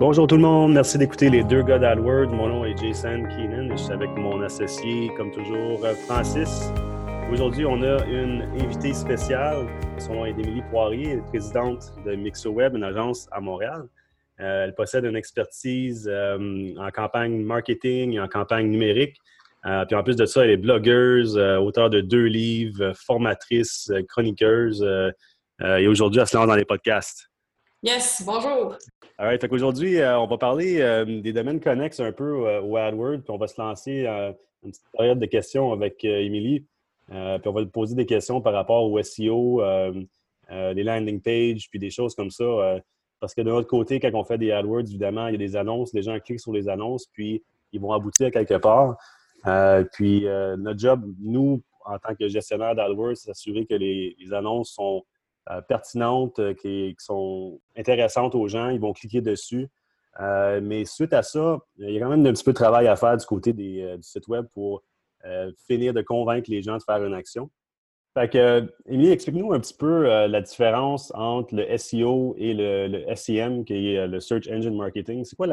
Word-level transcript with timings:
Bonjour 0.00 0.26
tout 0.26 0.34
le 0.34 0.42
monde, 0.42 0.72
merci 0.72 0.98
d'écouter 0.98 1.30
les 1.30 1.44
deux 1.44 1.62
gars 1.62 1.78
d'AdWords. 1.78 2.34
Mon 2.34 2.48
nom 2.48 2.64
est 2.64 2.76
Jason 2.76 3.22
Keenan 3.28 3.70
et 3.70 3.76
je 3.76 3.82
suis 3.84 3.92
avec 3.92 4.10
mon 4.16 4.42
associé, 4.42 5.08
comme 5.16 5.30
toujours, 5.30 5.86
Francis. 6.08 6.64
Aujourd'hui, 7.30 7.64
on 7.64 7.80
a 7.80 8.04
une 8.06 8.42
invitée 8.60 8.92
spéciale. 8.92 9.68
Son 9.98 10.14
nom 10.14 10.26
est 10.26 10.30
Émilie 10.30 10.64
Poirier, 10.68 11.18
présidente 11.28 11.92
de 12.04 12.16
MixoWeb, 12.16 12.74
une 12.74 12.82
agence 12.82 13.28
à 13.30 13.40
Montréal. 13.40 13.84
Euh, 14.40 14.64
elle 14.64 14.74
possède 14.74 15.04
une 15.04 15.14
expertise 15.14 16.10
euh, 16.10 16.74
en 16.76 16.90
campagne 16.90 17.40
marketing 17.44 18.14
et 18.14 18.20
en 18.20 18.26
campagne 18.26 18.66
numérique. 18.66 19.16
Euh, 19.64 19.84
puis 19.84 19.94
en 19.94 20.02
plus 20.02 20.16
de 20.16 20.26
ça, 20.26 20.42
elle 20.42 20.50
est 20.50 20.56
blogueuse, 20.56 21.38
auteure 21.38 21.88
de 21.88 22.00
deux 22.00 22.26
livres, 22.26 22.92
formatrice, 22.96 23.92
chroniqueuse. 24.08 24.84
et 25.60 25.86
aujourd'hui, 25.86 26.20
elle 26.20 26.26
se 26.26 26.36
lance 26.36 26.48
dans 26.48 26.56
les 26.56 26.64
podcasts. 26.64 27.30
Yes, 27.84 28.22
bonjour. 28.24 28.78
All 29.16 29.26
right, 29.26 29.44
aujourd'hui, 29.52 29.98
on 30.02 30.26
va 30.26 30.38
parler 30.38 31.04
des 31.06 31.32
domaines 31.32 31.60
connexes 31.60 32.00
un 32.00 32.10
peu 32.10 32.60
au 32.60 32.76
AdWords, 32.76 33.20
puis 33.22 33.30
on 33.30 33.38
va 33.38 33.46
se 33.46 33.60
lancer 33.60 34.06
une 34.64 34.70
petite 34.70 34.90
période 34.92 35.18
de 35.20 35.26
questions 35.26 35.72
avec 35.72 36.04
Émilie. 36.04 36.64
puis 37.08 37.48
on 37.48 37.52
va 37.52 37.64
poser 37.66 37.94
des 37.94 38.06
questions 38.06 38.40
par 38.40 38.52
rapport 38.52 38.90
au 38.90 39.00
SEO, 39.02 39.62
les 40.50 40.82
landing 40.82 41.20
pages, 41.20 41.70
puis 41.70 41.78
des 41.78 41.90
choses 41.90 42.16
comme 42.16 42.30
ça. 42.30 42.80
Parce 43.20 43.34
que 43.34 43.40
de 43.40 43.50
l'autre 43.50 43.68
côté, 43.68 44.00
quand 44.00 44.10
on 44.14 44.24
fait 44.24 44.36
des 44.36 44.50
AdWords, 44.50 44.80
évidemment, 44.80 45.28
il 45.28 45.32
y 45.32 45.36
a 45.36 45.38
des 45.38 45.54
annonces, 45.56 45.94
les 45.94 46.02
gens 46.02 46.18
cliquent 46.18 46.40
sur 46.40 46.52
les 46.52 46.68
annonces, 46.68 47.06
puis 47.12 47.42
ils 47.72 47.80
vont 47.80 47.92
aboutir 47.92 48.30
quelque 48.30 48.56
part. 48.56 48.96
Euh, 49.46 49.84
puis 49.92 50.26
euh, 50.26 50.56
notre 50.56 50.78
job, 50.78 51.02
nous, 51.20 51.62
en 51.84 51.98
tant 51.98 52.14
que 52.14 52.28
gestionnaire 52.28 52.74
d'AdWords, 52.74 53.16
c'est 53.16 53.28
d'assurer 53.28 53.66
que 53.66 53.74
les, 53.74 54.16
annonces 54.32 54.72
sont 54.72 54.98
euh, 54.98 55.00
pertinentes, 55.68 56.40
qui, 56.56 56.94
sont 56.98 57.60
intéressantes 57.76 58.34
aux 58.34 58.48
gens, 58.48 58.70
ils 58.70 58.80
vont 58.80 58.92
cliquer 58.92 59.20
dessus. 59.20 59.68
mais 60.20 60.84
suite 60.84 61.12
à 61.12 61.22
ça, 61.22 61.58
il 61.78 61.90
y 61.90 61.96
a 61.96 62.00
quand 62.00 62.08
même 62.08 62.26
un 62.26 62.32
petit 62.32 62.44
peu 62.44 62.52
de 62.52 62.56
travail 62.56 62.88
à 62.88 62.96
faire 62.96 63.16
du 63.16 63.26
côté 63.26 63.52
du 63.52 63.82
site 64.00 64.28
web 64.28 64.46
pour 64.52 64.82
finir 65.66 65.92
de 65.92 66.02
convaincre 66.02 66.50
les 66.50 66.62
gens 66.62 66.78
de 66.78 66.82
faire 66.82 67.04
une 67.04 67.14
action. 67.14 67.50
Fait 68.16 68.28
que, 68.28 68.72
Émilie, 68.86 69.10
explique-nous 69.10 69.52
un 69.52 69.58
petit 69.58 69.74
peu 69.74 70.08
euh, 70.08 70.28
la 70.28 70.40
différence 70.40 71.12
entre 71.16 71.56
le 71.56 71.76
SEO 71.76 72.36
et 72.38 72.54
le, 72.54 73.04
SEM, 73.16 73.64
qui 73.64 73.90
est 73.90 73.98
euh, 73.98 74.06
le 74.06 74.20
Search 74.20 74.48
Engine 74.48 74.76
Marketing. 74.76 75.24
C'est 75.24 75.34
quoi 75.34 75.48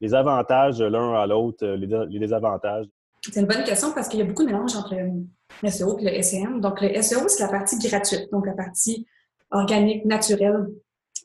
les 0.00 0.14
avantages 0.14 0.78
de 0.78 0.86
l'un 0.86 1.12
à 1.12 1.26
l'autre, 1.26 1.66
euh, 1.66 1.76
les, 1.76 2.18
désavantages? 2.18 2.86
C'est 3.22 3.40
une 3.40 3.46
bonne 3.46 3.64
question 3.64 3.92
parce 3.92 4.08
qu'il 4.08 4.20
y 4.20 4.22
a 4.22 4.24
beaucoup 4.24 4.42
de 4.42 4.46
mélange 4.46 4.74
entre 4.74 4.94
le 4.94 5.70
SEO 5.70 5.98
et 5.98 6.04
le 6.04 6.22
SEM. 6.22 6.62
Donc, 6.62 6.80
le 6.80 7.02
SEO, 7.02 7.28
c'est 7.28 7.42
la 7.42 7.50
partie 7.50 7.78
gratuite, 7.78 8.32
donc 8.32 8.46
la 8.46 8.54
partie 8.54 9.06
organique, 9.50 10.04
naturelle 10.04 10.68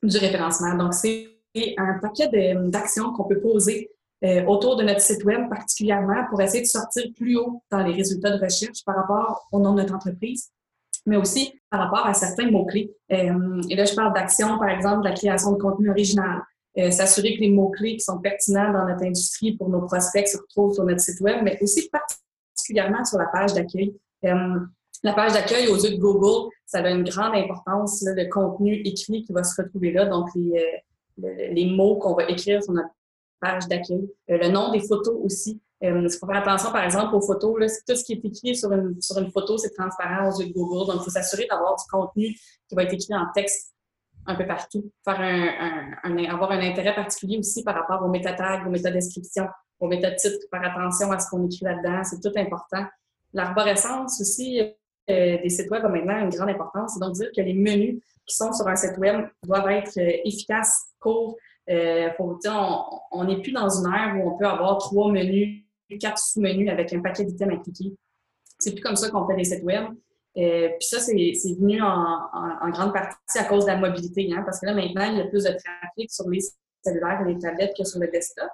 du 0.02 0.18
référencement. 0.18 0.76
Donc, 0.76 0.94
c'est 0.94 1.30
un 1.78 2.00
paquet 2.00 2.30
d'actions 2.66 3.14
qu'on 3.14 3.26
peut 3.26 3.40
poser 3.40 3.92
autour 4.48 4.78
de 4.78 4.84
notre 4.84 5.02
site 5.02 5.24
Web, 5.26 5.50
particulièrement 5.50 6.26
pour 6.30 6.42
essayer 6.42 6.62
de 6.62 6.68
sortir 6.68 7.04
plus 7.16 7.36
haut 7.38 7.62
dans 7.70 7.84
les 7.84 7.94
résultats 7.94 8.36
de 8.38 8.42
recherche 8.42 8.84
par 8.86 8.96
rapport 8.96 9.48
au 9.52 9.60
nom 9.60 9.74
de 9.74 9.82
notre 9.82 9.94
entreprise 9.94 10.50
mais 11.06 11.18
aussi 11.18 11.60
par 11.70 11.82
rapport 11.82 12.06
à 12.06 12.14
certains 12.14 12.50
mots-clés. 12.50 12.96
Euh, 13.12 13.62
et 13.70 13.76
là, 13.76 13.86
je 13.86 13.94
parle 13.94 14.14
d'action, 14.14 14.58
par 14.58 14.70
exemple, 14.70 15.04
de 15.04 15.10
la 15.10 15.16
création 15.16 15.52
de 15.52 15.58
contenu 15.58 15.90
original. 15.90 16.42
Euh, 16.78 16.90
s'assurer 16.90 17.36
que 17.36 17.42
les 17.42 17.52
mots-clés 17.52 17.98
qui 17.98 18.00
sont 18.00 18.20
pertinents 18.20 18.72
dans 18.72 18.88
notre 18.88 19.04
industrie 19.04 19.56
pour 19.56 19.70
nos 19.70 19.82
prospects 19.82 20.28
se 20.28 20.38
retrouvent 20.38 20.74
sur 20.74 20.84
notre 20.86 21.02
site 21.02 21.20
Web, 21.22 21.42
mais 21.44 21.58
aussi 21.62 21.90
particulièrement 21.90 23.06
sur 23.06 23.20
la 23.20 23.26
page 23.26 23.54
d'accueil. 23.54 23.96
Euh, 25.06 25.10
la 25.10 25.14
page 25.14 25.34
d'accueil 25.34 25.68
aux 25.68 25.78
yeux 25.78 25.96
de 25.96 26.02
Google, 26.02 26.50
ça 26.66 26.80
a 26.80 26.90
une 26.90 27.04
grande 27.04 27.36
importance, 27.36 28.04
le 28.06 28.30
contenu 28.30 28.82
écrit 28.86 29.24
qui 29.24 29.34
va 29.34 29.44
se 29.44 29.62
retrouver 29.62 29.92
là, 29.92 30.06
donc 30.06 30.30
les, 30.36 30.82
les 31.18 31.66
mots 31.66 31.98
qu'on 31.98 32.16
va 32.16 32.24
écrire 32.30 32.64
sur 32.64 32.74
notre 32.74 32.90
page 33.40 33.68
d'accueil. 33.68 34.10
le 34.28 34.50
nom 34.50 34.72
des 34.72 34.80
photos 34.80 35.16
aussi. 35.22 35.62
Euh, 35.84 36.02
il 36.02 36.18
faut 36.18 36.26
faire 36.26 36.38
attention, 36.38 36.72
par 36.72 36.84
exemple, 36.84 37.14
aux 37.16 37.22
photos. 37.22 37.60
Là, 37.60 37.68
tout 37.68 37.96
ce 37.96 38.04
qui 38.06 38.14
est 38.14 38.24
écrit 38.24 38.56
sur 38.56 38.72
une, 38.72 39.02
sur 39.02 39.18
une 39.18 39.30
photo, 39.32 39.58
c'est 39.58 39.72
transparent 39.72 40.30
aux 40.30 40.40
yeux 40.40 40.48
de 40.48 40.54
Google. 40.54 40.90
Donc, 40.90 41.02
il 41.02 41.04
faut 41.04 41.12
s'assurer 41.12 41.46
d'avoir 41.50 41.76
du 41.76 41.84
contenu 41.92 42.34
qui 42.70 42.76
va 42.76 42.84
être 42.84 42.94
écrit 42.94 43.14
en 43.14 43.26
texte 43.36 43.74
un 44.26 44.36
peu 44.36 44.48
partout. 44.48 44.90
Faire 45.04 45.20
un, 45.20 46.18
avoir 46.26 46.52
un 46.52 46.62
intérêt 46.62 46.96
particulier 46.96 47.38
aussi 47.38 47.64
par 47.64 47.76
rapport 47.76 48.02
aux 48.02 48.10
métatags, 48.10 48.66
aux 48.66 48.70
métadescriptions, 48.70 49.48
aux 49.80 49.88
métatitres. 49.88 50.46
Faire 50.50 50.64
attention 50.64 51.12
à 51.12 51.20
ce 51.20 51.30
qu'on 51.30 51.46
écrit 51.46 51.66
là-dedans. 51.66 52.02
C'est 52.06 52.22
tout 52.22 52.38
important. 52.38 52.86
L'arborescence 53.34 54.22
aussi 54.22 54.62
euh, 55.10 55.38
des 55.42 55.50
sites 55.50 55.70
web 55.70 55.86
a 55.86 55.90
maintenant 55.90 56.20
une 56.20 56.30
grande 56.30 56.50
importance. 56.50 56.94
C'est 56.94 57.00
donc 57.00 57.14
dire 57.14 57.30
que 57.36 57.42
les 57.42 57.54
menus 57.54 58.02
qui 58.26 58.36
sont 58.36 58.54
sur 58.54 58.68
un 58.68 58.76
site 58.76 58.98
web 58.98 59.26
doivent 59.44 59.70
être 59.70 59.98
euh, 59.98 60.22
efficaces, 60.26 60.94
courts. 61.00 61.36
faut, 62.18 62.40
on 63.12 63.24
n'est 63.26 63.42
plus 63.42 63.52
dans 63.52 63.70
une 63.70 63.94
ère 63.94 64.16
où 64.18 64.30
on 64.34 64.38
peut 64.38 64.46
avoir 64.46 64.78
trois 64.78 65.12
menus 65.12 65.64
quatre 65.98 66.20
sous-menus 66.20 66.70
avec 66.70 66.94
un 66.94 67.02
paquet 67.02 67.24
d'items 67.24 67.54
à 67.54 67.58
cliquer. 67.58 67.96
C'est 68.60 68.74
plus 68.74 68.82
comme 68.82 68.96
ça 68.96 69.10
qu'on 69.10 69.28
fait 69.28 69.36
des 69.36 69.44
sites 69.44 69.64
web. 69.64 69.86
Euh, 70.38 70.70
puis 70.80 70.88
ça, 70.88 71.00
c'est 71.00 71.14
venu 71.14 71.82
en, 71.82 72.70
grande 72.70 72.94
partie 72.94 73.38
à 73.38 73.44
cause 73.44 73.66
de 73.66 73.72
la 73.72 73.78
mobilité, 73.78 74.30
hein, 74.34 74.42
parce 74.44 74.60
que 74.60 74.66
là, 74.66 74.74
maintenant, 74.74 75.12
il 75.12 75.18
y 75.18 75.22
a 75.22 75.28
plus 75.28 75.44
de 75.44 75.50
trafic 75.50 76.12
sur 76.12 76.28
les 76.30 76.40
cellulaires 76.84 77.22
et 77.22 77.34
les 77.34 77.40
tablettes 77.40 77.76
que 77.78 77.84
sur 77.84 78.00
le 78.00 78.08
desktop. 78.08 78.50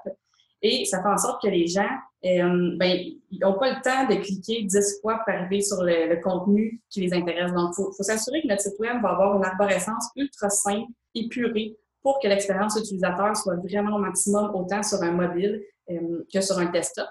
Et 0.62 0.86
ça 0.86 1.02
fait 1.02 1.10
en 1.10 1.18
sorte 1.18 1.42
que 1.42 1.48
les 1.48 1.68
gens, 1.68 1.90
euh, 2.26 2.76
ben, 2.78 3.00
ils 3.32 3.40
n'ont 3.40 3.58
pas 3.58 3.72
le 3.72 3.82
temps 3.82 4.14
de 4.14 4.22
cliquer 4.22 4.64
dix 4.64 5.00
fois 5.02 5.22
pour 5.26 5.34
arriver 5.34 5.62
sur 5.62 5.78
le, 5.82 6.22
contenu 6.22 6.82
qui 6.90 7.02
les 7.02 7.14
intéresse. 7.14 7.54
Donc, 7.54 7.72
il 7.72 7.76
faut, 7.76 8.04
s'assurer 8.04 8.42
que 8.42 8.48
notre 8.48 8.62
site 8.62 8.78
web 8.80 9.02
va 9.02 9.10
avoir 9.10 9.38
une 9.38 9.46
arborescence 9.46 10.10
ultra 10.16 10.50
simple, 10.50 10.92
épurée, 11.16 11.78
pour 12.02 12.20
que 12.20 12.28
l'expérience 12.28 12.78
utilisateur 12.78 13.36
soit 13.38 13.56
vraiment 13.56 13.96
au 13.96 14.00
maximum, 14.00 14.54
autant 14.54 14.84
sur 14.84 15.02
un 15.02 15.12
mobile 15.12 15.62
euh, 15.90 16.26
que 16.34 16.42
sur 16.42 16.58
un 16.58 16.66
desktop. 16.66 17.08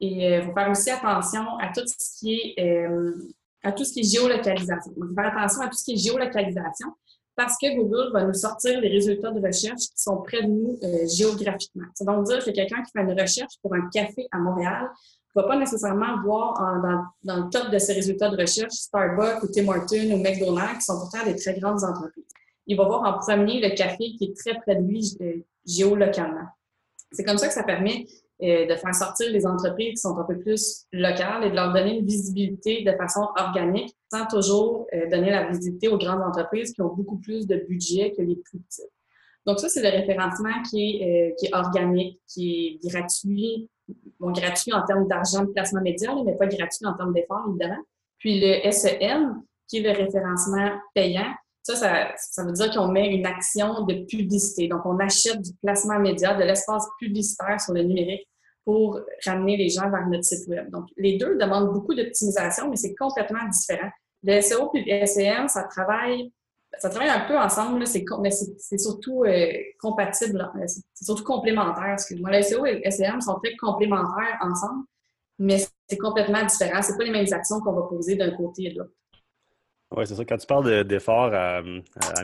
Et 0.00 0.06
il 0.06 0.32
euh, 0.32 0.42
faut 0.42 0.52
faire 0.52 0.70
aussi 0.70 0.90
attention 0.90 1.58
à 1.58 1.68
tout 1.68 1.86
ce 1.86 2.18
qui 2.18 2.54
est, 2.56 2.86
à 3.62 3.72
tout 3.72 3.84
ce 3.84 3.92
qui 3.92 4.00
est 4.00 4.16
géolocalisation. 4.18 4.92
Il 4.96 5.08
faut 5.08 5.14
faire 5.14 5.36
attention 5.36 5.62
à 5.62 5.68
tout 5.68 5.76
ce 5.76 5.84
qui 5.84 5.92
est 5.92 5.96
géolocalisation 5.96 6.88
parce 7.36 7.56
que 7.60 7.74
Google 7.76 8.12
va 8.12 8.24
nous 8.24 8.34
sortir 8.34 8.80
les 8.80 8.88
résultats 8.88 9.30
de 9.30 9.40
recherche 9.40 9.80
qui 9.80 10.02
sont 10.02 10.18
près 10.22 10.42
de 10.42 10.48
nous 10.48 10.78
euh, 10.82 11.06
géographiquement. 11.08 11.86
C'est 11.94 12.04
donc 12.04 12.26
dire 12.26 12.44
que 12.44 12.50
quelqu'un 12.50 12.82
qui 12.82 12.90
fait 12.92 13.02
une 13.02 13.18
recherche 13.18 13.54
pour 13.62 13.74
un 13.74 13.88
café 13.92 14.26
à 14.30 14.38
Montréal 14.38 14.90
ne 15.34 15.42
va 15.42 15.48
pas 15.48 15.56
nécessairement 15.58 16.20
voir 16.22 16.54
dans, 17.24 17.36
le 17.36 17.50
top 17.50 17.70
de 17.70 17.78
ses 17.78 17.94
résultats 17.94 18.28
de 18.28 18.36
recherche 18.36 18.72
Starbucks 18.72 19.42
ou 19.42 19.48
Tim 19.48 19.66
Hortons 19.68 20.12
ou 20.12 20.18
McDonald's, 20.18 20.78
qui 20.78 20.84
sont 20.84 20.98
pourtant 20.98 21.24
des 21.24 21.36
très 21.36 21.58
grandes 21.58 21.82
entreprises. 21.82 22.24
Il 22.66 22.76
va 22.76 22.84
voir 22.84 23.02
en 23.02 23.18
premier 23.18 23.60
le 23.60 23.74
café 23.74 24.12
qui 24.18 24.24
est 24.24 24.36
très 24.36 24.58
près 24.60 24.76
de 24.76 24.82
lui 24.82 25.02
géolocalement. 25.66 26.48
C'est 27.12 27.24
comme 27.24 27.38
ça 27.38 27.48
que 27.48 27.54
ça 27.54 27.62
permet 27.62 28.06
de 28.42 28.74
faire 28.74 28.94
sortir 28.94 29.30
les 29.30 29.46
entreprises 29.46 29.90
qui 29.90 29.96
sont 29.98 30.18
un 30.18 30.24
peu 30.24 30.36
plus 30.36 30.86
locales 30.92 31.44
et 31.44 31.50
de 31.50 31.54
leur 31.54 31.72
donner 31.72 31.98
une 31.98 32.04
visibilité 32.04 32.82
de 32.82 32.92
façon 32.92 33.28
organique 33.36 33.94
sans 34.12 34.26
toujours 34.26 34.86
euh, 34.92 35.08
donner 35.08 35.30
la 35.30 35.46
visibilité 35.46 35.88
aux 35.88 35.96
grandes 35.96 36.22
entreprises 36.22 36.72
qui 36.72 36.82
ont 36.82 36.92
beaucoup 36.92 37.18
plus 37.18 37.46
de 37.46 37.56
budget 37.68 38.12
que 38.16 38.22
les 38.22 38.36
plus 38.36 38.58
petites. 38.58 38.90
Donc 39.46 39.60
ça, 39.60 39.68
c'est 39.68 39.82
le 39.82 39.96
référencement 39.96 40.62
qui 40.68 41.00
est, 41.00 41.30
euh, 41.30 41.34
qui 41.38 41.46
est 41.46 41.54
organique, 41.54 42.20
qui 42.26 42.80
est 42.82 42.88
gratuit, 42.88 43.70
bon, 44.18 44.32
gratuit 44.32 44.72
en 44.72 44.82
termes 44.82 45.06
d'argent 45.06 45.44
de 45.44 45.50
placement 45.50 45.80
média, 45.80 46.12
mais 46.24 46.36
pas 46.36 46.46
gratuit 46.46 46.84
en 46.84 46.94
termes 46.94 47.12
d'efforts, 47.12 47.46
évidemment. 47.48 47.82
Puis 48.18 48.40
le 48.40 48.70
SEM, 48.70 49.42
qui 49.68 49.78
est 49.78 49.82
le 49.82 49.90
référencement 49.90 50.70
payant, 50.94 51.32
ça, 51.62 51.76
ça, 51.76 52.12
ça 52.16 52.44
veut 52.44 52.52
dire 52.52 52.72
qu'on 52.72 52.88
met 52.88 53.08
une 53.08 53.24
action 53.24 53.84
de 53.84 54.04
publicité. 54.04 54.66
Donc, 54.66 54.84
on 54.84 54.98
achète 54.98 55.40
du 55.40 55.52
placement 55.62 56.00
média, 56.00 56.34
de 56.34 56.42
l'espace 56.42 56.86
publicitaire 56.98 57.60
sur 57.60 57.72
le 57.72 57.82
numérique 57.82 58.26
pour 58.64 59.00
ramener 59.26 59.56
les 59.56 59.68
gens 59.68 59.90
vers 59.90 60.06
notre 60.06 60.24
site 60.24 60.48
web. 60.48 60.70
Donc, 60.70 60.86
les 60.96 61.16
deux 61.16 61.36
demandent 61.36 61.72
beaucoup 61.72 61.94
d'optimisation, 61.94 62.70
mais 62.70 62.76
c'est 62.76 62.94
complètement 62.94 63.48
différent. 63.48 63.90
Le 64.22 64.40
SEO 64.40 64.70
et 64.74 65.00
le 65.00 65.06
SEM, 65.06 65.48
ça 65.48 65.64
travaille, 65.64 66.32
ça 66.78 66.88
travaille 66.88 67.08
un 67.08 67.26
peu 67.26 67.36
ensemble, 67.36 67.80
mais 67.80 68.30
c'est 68.30 68.78
surtout 68.78 69.24
euh, 69.24 69.52
compatible, 69.80 70.48
c'est 70.66 71.04
surtout 71.04 71.24
complémentaire. 71.24 71.94
Excuse-moi. 71.94 72.30
Le 72.30 72.42
SEO 72.42 72.64
et 72.66 72.80
le 72.84 72.90
SEM 72.90 73.20
sont 73.20 73.38
très 73.42 73.56
complémentaires 73.56 74.38
ensemble, 74.40 74.84
mais 75.38 75.58
c'est 75.88 75.98
complètement 75.98 76.44
différent. 76.44 76.82
C'est 76.82 76.96
pas 76.96 77.04
les 77.04 77.10
mêmes 77.10 77.32
actions 77.32 77.60
qu'on 77.60 77.72
va 77.72 77.82
poser 77.82 78.14
d'un 78.14 78.30
côté 78.30 78.66
et 78.66 78.72
de 78.72 78.78
l'autre. 78.78 78.92
Oui, 79.94 80.06
c'est 80.06 80.14
ça. 80.14 80.24
Quand 80.24 80.38
tu 80.38 80.46
parles 80.46 80.84
d'efforts 80.84 81.34
à, 81.34 81.62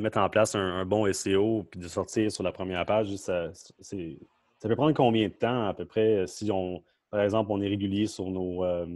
mettre 0.01 0.19
en 0.19 0.29
place 0.31 0.55
un, 0.55 0.87
bon 0.87 1.13
SEO 1.13 1.65
puis 1.65 1.81
de 1.81 1.89
sortir 1.89 2.31
sur 2.33 2.43
la 2.43 2.53
première 2.53 2.87
page, 2.87 3.15
c'est 3.17 4.17
ça 4.59 4.69
peut 4.69 4.77
prendre 4.77 4.95
combien 4.95 5.29
de 5.29 5.33
temps 5.33 5.69
à 5.69 5.75
peu 5.75 5.85
près 5.85 6.17
euh, 6.17 6.27
si 6.27 6.51
on, 6.51 6.83
par 7.11 7.23
exemple, 7.23 7.51
on 7.53 7.61
est 7.61 7.69
régulier 7.69 8.07
sur 8.07 8.27
nos, 8.27 8.65
euh, 8.65 8.87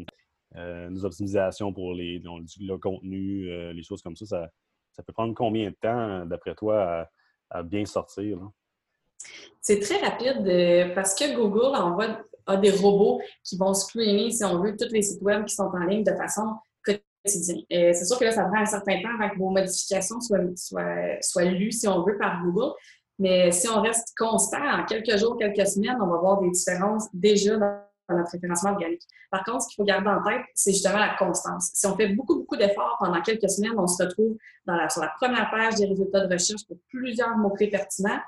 euh, 0.56 0.90
nos 0.90 1.04
optimisations 1.04 1.72
pour 1.72 1.94
les, 1.94 2.22
le 2.60 2.76
contenu, 2.76 3.72
les 3.72 3.82
choses 3.82 4.02
comme 4.02 4.16
ça, 4.16 4.50
ça, 4.92 5.02
peut 5.02 5.12
prendre 5.12 5.34
combien 5.34 5.70
de 5.70 5.76
temps, 5.80 6.26
d'après 6.26 6.54
toi, 6.54 7.08
à, 7.48 7.62
bien 7.62 7.84
sortir? 7.86 8.38
C'est 9.60 9.80
très 9.80 9.98
rapide 9.98 10.92
parce 10.94 11.14
que 11.14 11.34
Google 11.34 11.74
envoie 11.76 12.18
a 12.46 12.56
des 12.56 12.72
robots 12.72 13.20
qui 13.44 13.56
vont 13.56 13.72
screener, 13.72 14.32
si 14.32 14.44
on 14.44 14.60
veut, 14.60 14.76
tous 14.76 14.92
les 14.92 15.02
sites 15.02 15.22
web 15.22 15.44
qui 15.44 15.54
sont 15.54 15.70
en 15.72 15.84
ligne 15.84 16.02
de 16.02 16.14
façon 16.14 16.56
quotidienne. 16.84 17.62
C'est 17.70 18.04
sûr 18.04 18.18
que 18.18 18.24
là, 18.24 18.32
ça 18.32 18.44
prend 18.44 18.58
un 18.58 18.66
certain 18.66 19.00
temps 19.00 19.14
avant 19.18 19.30
que 19.30 19.38
vos 19.38 19.50
modifications 19.50 20.20
soient, 20.20 20.40
soient, 20.56 21.20
soient 21.20 21.44
lues, 21.44 21.70
si 21.70 21.86
on 21.86 22.02
veut, 22.02 22.18
par 22.18 22.42
Google. 22.42 22.74
Mais 23.22 23.52
si 23.52 23.68
on 23.68 23.80
reste 23.80 24.14
constant, 24.18 24.58
en 24.58 24.84
quelques 24.84 25.16
jours, 25.16 25.36
quelques 25.38 25.64
semaines, 25.64 25.96
on 26.00 26.08
va 26.08 26.18
voir 26.18 26.40
des 26.40 26.50
différences 26.50 27.06
déjà 27.14 27.56
dans 27.56 27.78
notre 28.10 28.32
référencement 28.32 28.72
organique. 28.72 29.02
Par 29.30 29.44
contre, 29.44 29.62
ce 29.62 29.68
qu'il 29.68 29.76
faut 29.76 29.84
garder 29.84 30.08
en 30.08 30.20
tête, 30.24 30.42
c'est 30.56 30.72
justement 30.72 30.98
la 30.98 31.14
constance. 31.16 31.70
Si 31.72 31.86
on 31.86 31.94
fait 31.94 32.08
beaucoup, 32.08 32.40
beaucoup 32.40 32.56
d'efforts 32.56 32.96
pendant 32.98 33.22
quelques 33.22 33.48
semaines, 33.48 33.78
on 33.78 33.86
se 33.86 34.02
retrouve 34.02 34.36
sur 34.88 35.02
la 35.02 35.12
première 35.20 35.48
page 35.52 35.76
des 35.76 35.86
résultats 35.86 36.26
de 36.26 36.32
recherche 36.32 36.66
pour 36.66 36.78
plusieurs 36.88 37.36
mots-clés 37.36 37.70
pertinents, 37.70 38.18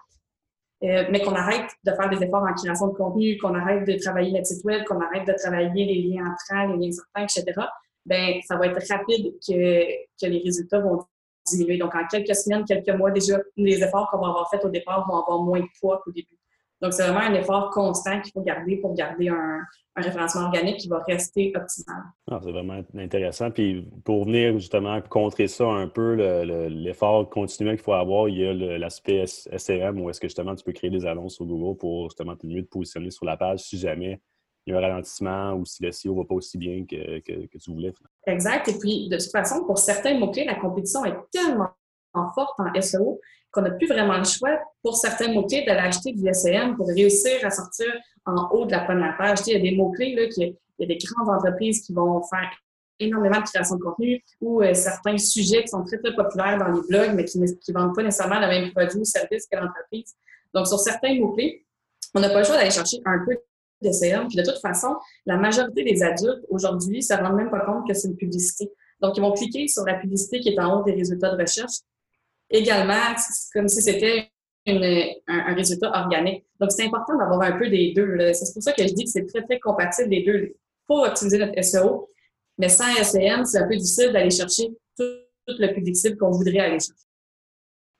euh, 0.84 1.06
mais 1.10 1.22
qu'on 1.22 1.34
arrête 1.34 1.68
de 1.82 1.90
faire 1.90 2.08
des 2.08 2.22
efforts 2.24 2.44
en 2.44 2.54
création 2.54 2.86
de 2.86 2.94
contenu, 2.94 3.36
qu'on 3.38 3.54
arrête 3.56 3.84
de 3.88 4.00
travailler 4.00 4.30
notre 4.30 4.46
site 4.46 4.64
web, 4.64 4.84
qu'on 4.84 5.00
arrête 5.00 5.26
de 5.26 5.32
travailler 5.32 5.86
les 5.86 6.02
liens 6.02 6.24
entrants, 6.24 6.72
les 6.72 6.86
liens 6.86 6.92
sortants, 6.92 7.24
etc., 7.24 7.66
ben 8.06 8.34
ça 8.46 8.56
va 8.56 8.66
être 8.68 8.80
rapide 8.88 9.34
que, 9.44 9.82
que 10.22 10.26
les 10.26 10.38
résultats 10.38 10.78
vont 10.78 11.00
diminuer. 11.46 11.78
Donc, 11.78 11.94
en 11.94 12.06
quelques 12.06 12.34
semaines, 12.34 12.64
quelques 12.64 12.90
mois, 12.90 13.10
déjà, 13.10 13.38
les 13.56 13.82
efforts 13.82 14.10
qu'on 14.10 14.18
va 14.18 14.28
avoir 14.28 14.50
faits 14.50 14.64
au 14.64 14.68
départ 14.68 15.06
vont 15.08 15.16
avoir 15.16 15.42
moins 15.42 15.60
de 15.60 15.66
poids 15.80 16.00
qu'au 16.04 16.12
début. 16.12 16.38
Donc, 16.80 16.92
c'est 16.92 17.04
vraiment 17.04 17.20
un 17.20 17.34
effort 17.34 17.70
constant 17.70 18.20
qu'il 18.20 18.32
faut 18.32 18.42
garder 18.42 18.76
pour 18.76 18.94
garder 18.94 19.28
un, 19.28 19.60
référencement 19.96 20.46
organique 20.46 20.78
qui 20.78 20.88
va 20.88 20.98
rester 21.06 21.52
optimal. 21.54 22.02
Ah, 22.28 22.40
c'est 22.42 22.50
vraiment 22.50 22.82
intéressant. 22.98 23.50
Puis 23.52 23.88
pour 24.04 24.24
venir 24.24 24.58
justement 24.58 25.00
contrer 25.02 25.46
ça 25.46 25.66
un 25.66 25.86
peu, 25.86 26.14
l'effort 26.68 27.30
continuel 27.30 27.76
qu'il 27.76 27.84
faut 27.84 27.92
avoir, 27.92 28.28
il 28.28 28.38
y 28.38 28.46
a 28.46 28.52
l'aspect 28.76 29.24
SRM 29.24 30.00
où 30.00 30.10
est-ce 30.10 30.20
que 30.20 30.26
justement 30.26 30.56
tu 30.56 30.64
peux 30.64 30.72
créer 30.72 30.90
des 30.90 31.06
annonces 31.06 31.36
sur 31.36 31.46
Google 31.46 31.78
pour 31.78 32.10
justement 32.10 32.34
mieux 32.42 32.64
te 32.64 32.68
positionner 32.68 33.12
sur 33.12 33.24
la 33.24 33.36
page 33.36 33.60
si 33.60 33.78
jamais 33.78 34.20
il 34.66 34.72
y 34.72 34.76
a 34.76 34.78
un 34.78 34.80
ralentissement 34.80 35.52
ou 35.54 35.64
si 35.64 35.82
le 35.82 35.92
SEO 35.92 36.14
ne 36.14 36.18
va 36.20 36.24
pas 36.24 36.34
aussi 36.34 36.56
bien 36.56 36.84
que, 36.86 37.20
que 37.20 37.58
tu 37.58 37.70
voulais. 37.70 37.92
Exact. 38.26 38.68
Et 38.68 38.78
puis, 38.78 39.08
de 39.08 39.16
toute 39.16 39.30
façon, 39.30 39.64
pour 39.64 39.78
certains 39.78 40.18
mots-clés, 40.18 40.44
la 40.44 40.54
compétition 40.54 41.04
est 41.04 41.16
tellement 41.30 41.70
forte 42.34 42.58
en 42.58 42.80
SEO 42.80 43.20
qu'on 43.50 43.62
n'a 43.62 43.70
plus 43.70 43.86
vraiment 43.86 44.18
le 44.18 44.24
choix 44.24 44.58
pour 44.82 44.96
certains 44.96 45.32
mots-clés 45.32 45.64
d'aller 45.64 45.80
acheter 45.80 46.12
du 46.12 46.32
SEM 46.32 46.76
pour 46.76 46.88
réussir 46.88 47.44
à 47.44 47.50
sortir 47.50 47.86
en 48.26 48.48
haut 48.50 48.66
de 48.66 48.72
la 48.72 48.80
première 48.80 49.16
page. 49.16 49.40
Il 49.46 49.52
y 49.52 49.56
a 49.56 49.60
des 49.60 49.76
mots-clés, 49.76 50.14
là, 50.14 50.22
il 50.36 50.56
y 50.78 50.82
a 50.82 50.86
des 50.86 50.98
grandes 50.98 51.28
entreprises 51.28 51.82
qui 51.82 51.92
vont 51.92 52.22
faire 52.22 52.50
énormément 52.98 53.40
de 53.40 53.44
création 53.44 53.76
de 53.76 53.82
contenu 53.82 54.22
ou 54.40 54.62
euh, 54.62 54.72
certains 54.74 55.18
sujets 55.18 55.62
qui 55.62 55.68
sont 55.68 55.84
très, 55.84 55.98
très 55.98 56.14
populaires 56.14 56.58
dans 56.58 56.68
les 56.68 56.80
blogs, 56.88 57.14
mais 57.14 57.24
qui 57.24 57.38
ne 57.40 57.72
vendent 57.72 57.94
pas 57.94 58.02
nécessairement 58.02 58.40
le 58.40 58.46
même 58.46 58.72
produit 58.72 59.00
ou 59.00 59.04
service 59.04 59.46
que 59.50 59.56
l'entreprise. 59.56 60.14
Donc, 60.52 60.66
sur 60.66 60.78
certains 60.78 61.14
mots-clés, 61.18 61.66
on 62.14 62.20
n'a 62.20 62.30
pas 62.30 62.38
le 62.38 62.44
choix 62.44 62.56
d'aller 62.56 62.70
chercher 62.70 62.98
un 63.04 63.24
peu 63.24 63.36
de 63.82 63.90
SEM. 63.90 64.28
Puis 64.28 64.36
de 64.36 64.42
toute 64.42 64.60
façon, 64.60 64.96
la 65.26 65.36
majorité 65.36 65.84
des 65.84 66.02
adultes 66.02 66.44
aujourd'hui 66.48 66.98
ne 66.98 67.02
se 67.02 67.14
rendent 67.14 67.36
même 67.36 67.50
pas 67.50 67.60
compte 67.60 67.86
que 67.86 67.94
c'est 67.94 68.08
une 68.08 68.16
publicité. 68.16 68.70
Donc, 69.00 69.16
ils 69.16 69.20
vont 69.20 69.32
cliquer 69.32 69.68
sur 69.68 69.84
la 69.84 69.94
publicité 69.94 70.40
qui 70.40 70.50
est 70.50 70.60
en 70.60 70.80
haut 70.80 70.84
des 70.84 70.92
résultats 70.92 71.34
de 71.34 71.40
recherche 71.40 71.78
également 72.50 73.14
comme 73.52 73.68
si 73.68 73.82
c'était 73.82 74.30
un, 74.66 75.54
résultat 75.54 75.90
organique. 75.94 76.44
Donc, 76.60 76.72
c'est 76.72 76.86
important 76.86 77.18
d'avoir 77.18 77.42
un 77.42 77.58
peu 77.58 77.68
des 77.68 77.92
deux. 77.94 78.32
C'est 78.32 78.52
pour 78.52 78.62
ça 78.62 78.72
que 78.72 78.86
je 78.86 78.94
dis 78.94 79.04
que 79.04 79.10
c'est 79.10 79.26
très, 79.26 79.42
très 79.42 79.60
compatible 79.60 80.10
les 80.10 80.24
deux 80.24 80.54
pour 80.86 81.00
optimiser 81.00 81.38
notre 81.38 81.62
SEO. 81.62 82.08
Mais 82.58 82.68
sans 82.68 82.94
SEM, 83.02 83.44
c'est 83.44 83.58
un 83.58 83.68
peu 83.68 83.76
difficile 83.76 84.12
d'aller 84.12 84.30
chercher 84.30 84.68
tout, 84.96 85.04
le 85.46 85.74
public 85.74 85.96
cible 85.96 86.16
qu'on 86.16 86.30
voudrait 86.30 86.60
aller 86.60 86.80
chercher. 86.80 87.04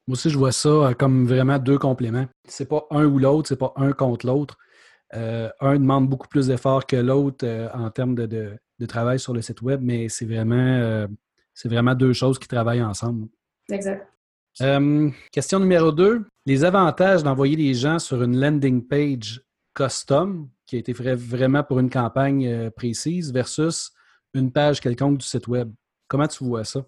Moi 0.07 0.15
aussi, 0.15 0.31
je 0.31 0.39
vois 0.39 0.53
ça 0.53 0.69
euh, 0.69 0.93
comme 0.93 1.27
vraiment 1.27 1.59
deux 1.59 1.79
compléments. 1.79 2.27
C'est 2.47 2.69
pas 2.69 2.87
un 2.91 3.05
ou 3.07 3.19
l'autre, 3.19 3.49
c'est 3.49 3.59
pas 3.59 3.73
un 3.77 3.93
contre 3.93 4.27
l'autre. 4.27 4.57
Euh, 5.15 5.49
un 5.61 5.75
demande 5.75 6.09
beaucoup 6.09 6.29
plus 6.29 6.49
d'efforts 6.49 6.87
que 6.87 6.97
l'autre 6.97 7.47
euh, 7.47 7.69
en 7.73 7.91
termes 7.91 8.15
de, 8.15 8.59
travail 8.89 9.19
sur 9.19 9.33
le 9.33 9.41
site 9.41 9.63
web, 9.63 9.81
mais 9.83 10.11
c'est 10.11 10.27
vraiment, 10.27 11.07
c'est 11.55 11.71
vraiment 11.71 11.95
deux 11.95 12.13
choses 12.13 12.39
qui 12.39 12.47
travaillent 12.47 12.83
ensemble. 12.83 13.29
Exact. 13.71 14.07
Euh, 14.61 15.11
question 15.33 15.59
numéro 15.59 15.91
2. 15.91 16.25
Les 16.47 16.65
avantages 16.65 17.23
d'envoyer 17.23 17.57
les 17.57 17.75
gens 17.75 17.99
sur 17.99 18.23
une 18.23 18.39
landing 18.39 18.87
page 18.87 19.43
custom, 19.75 20.49
qui 20.67 20.77
a 20.77 20.79
été 20.79 20.95
fait 20.95 21.15
vraiment 21.15 21.65
pour 21.65 21.81
une 21.81 21.91
campagne 21.91 22.47
euh, 22.47 22.71
précise, 22.71 23.33
versus 23.33 23.91
une 24.33 24.53
page 24.53 24.81
quelconque 24.81 25.19
du 25.19 25.27
site 25.27 25.49
web. 25.49 25.73
Comment 26.07 26.29
tu 26.29 26.45
vois 26.45 26.65
ça? 26.65 26.85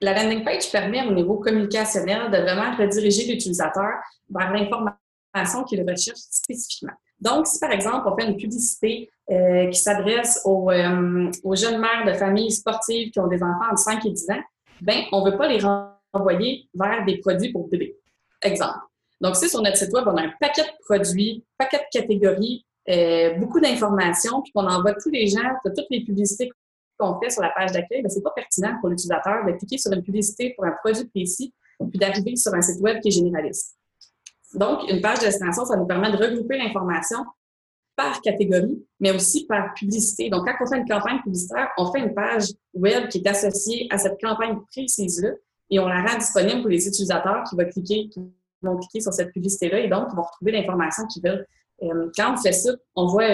La 0.00 0.20
landing 0.20 0.44
page 0.44 0.70
permet 0.72 1.06
au 1.06 1.12
niveau 1.12 1.38
communicationnel 1.38 2.30
de 2.30 2.38
vraiment 2.38 2.76
rediriger 2.76 3.32
l'utilisateur 3.32 3.90
vers 4.28 4.52
l'information 4.52 5.64
qu'il 5.64 5.80
recherche 5.88 6.18
spécifiquement. 6.18 6.92
Donc, 7.20 7.46
si 7.46 7.58
par 7.58 7.70
exemple, 7.70 8.06
on 8.06 8.16
fait 8.16 8.26
une 8.28 8.36
publicité 8.36 9.10
euh, 9.30 9.68
qui 9.68 9.78
s'adresse 9.78 10.40
aux, 10.44 10.70
aux, 10.70 11.56
jeunes 11.56 11.80
mères 11.80 12.04
de 12.06 12.12
familles 12.12 12.50
sportives 12.50 13.10
qui 13.10 13.20
ont 13.20 13.28
des 13.28 13.42
enfants 13.42 13.70
entre 13.70 13.78
5 13.78 14.04
et 14.06 14.10
10 14.10 14.30
ans, 14.30 14.42
ben, 14.80 15.02
on 15.12 15.24
ne 15.24 15.30
veut 15.30 15.36
pas 15.36 15.48
les 15.48 15.60
rendre 15.60 15.94
envoyer 16.14 16.68
vers 16.74 17.04
des 17.04 17.18
produits 17.18 17.52
pour 17.52 17.68
bébés. 17.68 17.96
Exemple. 18.42 18.78
Donc, 19.20 19.36
si 19.36 19.48
sur 19.48 19.62
notre 19.62 19.76
site 19.76 19.92
web, 19.92 20.04
on 20.06 20.16
a 20.16 20.22
un 20.22 20.32
paquet 20.40 20.62
de 20.62 20.84
produits, 20.84 21.44
paquet 21.58 21.78
de 21.78 22.00
catégories, 22.00 22.64
euh, 22.88 23.34
beaucoup 23.34 23.60
d'informations, 23.60 24.42
puis 24.42 24.52
qu'on 24.52 24.66
envoie 24.66 24.94
tous 24.94 25.10
les 25.10 25.26
gens, 25.26 25.48
de 25.64 25.70
toutes 25.74 25.86
les 25.90 26.04
publicités 26.04 26.50
qu'on 26.98 27.18
fait 27.20 27.30
sur 27.30 27.42
la 27.42 27.50
page 27.50 27.72
d'accueil, 27.72 28.02
ben, 28.02 28.08
ce 28.08 28.16
n'est 28.16 28.22
pas 28.22 28.32
pertinent 28.34 28.76
pour 28.80 28.88
l'utilisateur 28.88 29.44
de 29.46 29.52
cliquer 29.52 29.78
sur 29.78 29.92
une 29.92 30.02
publicité 30.02 30.54
pour 30.54 30.64
un 30.64 30.72
produit 30.82 31.06
précis, 31.06 31.52
puis 31.90 31.98
d'arriver 31.98 32.36
sur 32.36 32.54
un 32.54 32.62
site 32.62 32.80
web 32.80 33.00
qui 33.00 33.08
est 33.08 33.12
généraliste. 33.12 33.76
Donc, 34.54 34.90
une 34.90 35.00
page 35.00 35.18
de 35.20 35.24
destination, 35.24 35.64
ça 35.64 35.76
nous 35.76 35.86
permet 35.86 36.10
de 36.10 36.16
regrouper 36.16 36.58
l'information 36.58 37.18
par 37.96 38.20
catégorie, 38.20 38.84
mais 39.00 39.12
aussi 39.12 39.46
par 39.46 39.72
publicité. 39.74 40.28
Donc, 40.28 40.46
quand 40.46 40.54
on 40.60 40.66
fait 40.66 40.78
une 40.78 40.88
campagne 40.88 41.20
publicitaire, 41.22 41.68
on 41.78 41.92
fait 41.92 42.00
une 42.00 42.14
page 42.14 42.48
web 42.72 43.08
qui 43.08 43.18
est 43.18 43.28
associée 43.28 43.86
à 43.90 43.98
cette 43.98 44.20
campagne 44.20 44.58
précise-là, 44.72 45.30
et 45.70 45.78
on 45.78 45.86
la 45.86 46.02
rend 46.02 46.18
disponible 46.18 46.60
pour 46.60 46.70
les 46.70 46.86
utilisateurs 46.86 47.44
qui 47.48 47.56
vont 47.56 47.68
cliquer, 47.68 48.08
qui 48.08 48.20
vont 48.62 48.76
cliquer 48.76 49.00
sur 49.00 49.12
cette 49.12 49.32
publicité-là 49.32 49.80
et 49.80 49.88
donc 49.88 50.08
ils 50.12 50.16
vont 50.16 50.22
retrouver 50.22 50.52
l'information 50.52 51.06
qu'ils 51.06 51.22
veulent. 51.22 51.46
Euh, 51.82 52.10
quand 52.16 52.34
on 52.34 52.36
fait 52.36 52.52
ça, 52.52 52.70
on 52.94 53.06
voit 53.06 53.28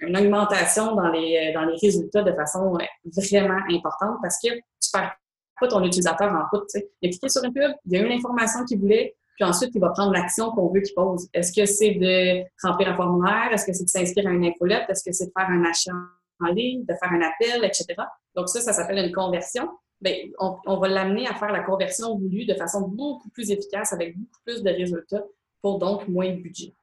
une 0.00 0.16
augmentation 0.16 0.94
dans 0.94 1.08
les, 1.08 1.52
dans 1.54 1.64
les 1.64 1.76
résultats 1.80 2.22
de 2.22 2.32
façon 2.32 2.76
vraiment 3.04 3.60
importante 3.70 4.18
parce 4.22 4.38
que 4.42 4.52
tu 4.54 4.90
perds 4.92 5.14
pas 5.60 5.68
ton 5.68 5.82
utilisateur 5.84 6.32
en 6.32 6.44
route. 6.52 6.68
Il 6.74 7.08
a 7.08 7.10
cliqué 7.10 7.28
sur 7.28 7.44
une 7.44 7.52
pub, 7.52 7.72
il 7.86 7.92
y 7.92 7.96
a 7.96 8.00
eu 8.00 8.08
l'information 8.08 8.64
qu'il 8.64 8.80
voulait, 8.80 9.14
puis 9.36 9.44
ensuite, 9.44 9.70
il 9.74 9.80
va 9.80 9.90
prendre 9.90 10.12
l'action 10.12 10.50
qu'on 10.50 10.72
veut 10.72 10.80
qu'il 10.80 10.94
pose. 10.94 11.28
Est-ce 11.34 11.52
que 11.52 11.66
c'est 11.66 11.94
de 11.94 12.42
remplir 12.66 12.88
un 12.88 12.96
formulaire? 12.96 13.52
Est-ce 13.52 13.66
que 13.66 13.72
c'est 13.74 13.84
de 13.84 13.88
s'inscrire 13.88 14.26
à 14.26 14.30
une 14.30 14.44
infolette? 14.44 14.88
Est-ce 14.88 15.04
que 15.04 15.12
c'est 15.12 15.26
de 15.26 15.32
faire 15.38 15.48
un 15.48 15.62
achat 15.64 15.92
en 16.40 16.52
ligne, 16.52 16.84
de 16.86 16.94
faire 16.94 17.12
un 17.12 17.20
appel, 17.20 17.64
etc.? 17.64 17.94
Donc 18.34 18.48
ça, 18.48 18.60
ça 18.60 18.72
s'appelle 18.72 19.06
une 19.06 19.12
conversion. 19.12 19.68
Bien, 20.00 20.14
on, 20.38 20.78
va 20.78 20.88
l'amener 20.88 21.26
à 21.26 21.34
faire 21.34 21.52
la 21.52 21.62
conversion 21.62 22.18
voulue 22.18 22.46
de 22.46 22.54
façon 22.54 22.88
beaucoup 22.88 23.28
plus 23.30 23.50
efficace 23.50 23.92
avec 23.92 24.16
beaucoup 24.16 24.40
plus 24.44 24.62
de 24.62 24.70
résultats 24.70 25.24
pour 25.62 25.78
donc 25.78 26.08
moins 26.08 26.30
de 26.30 26.40
budget. 26.40 26.74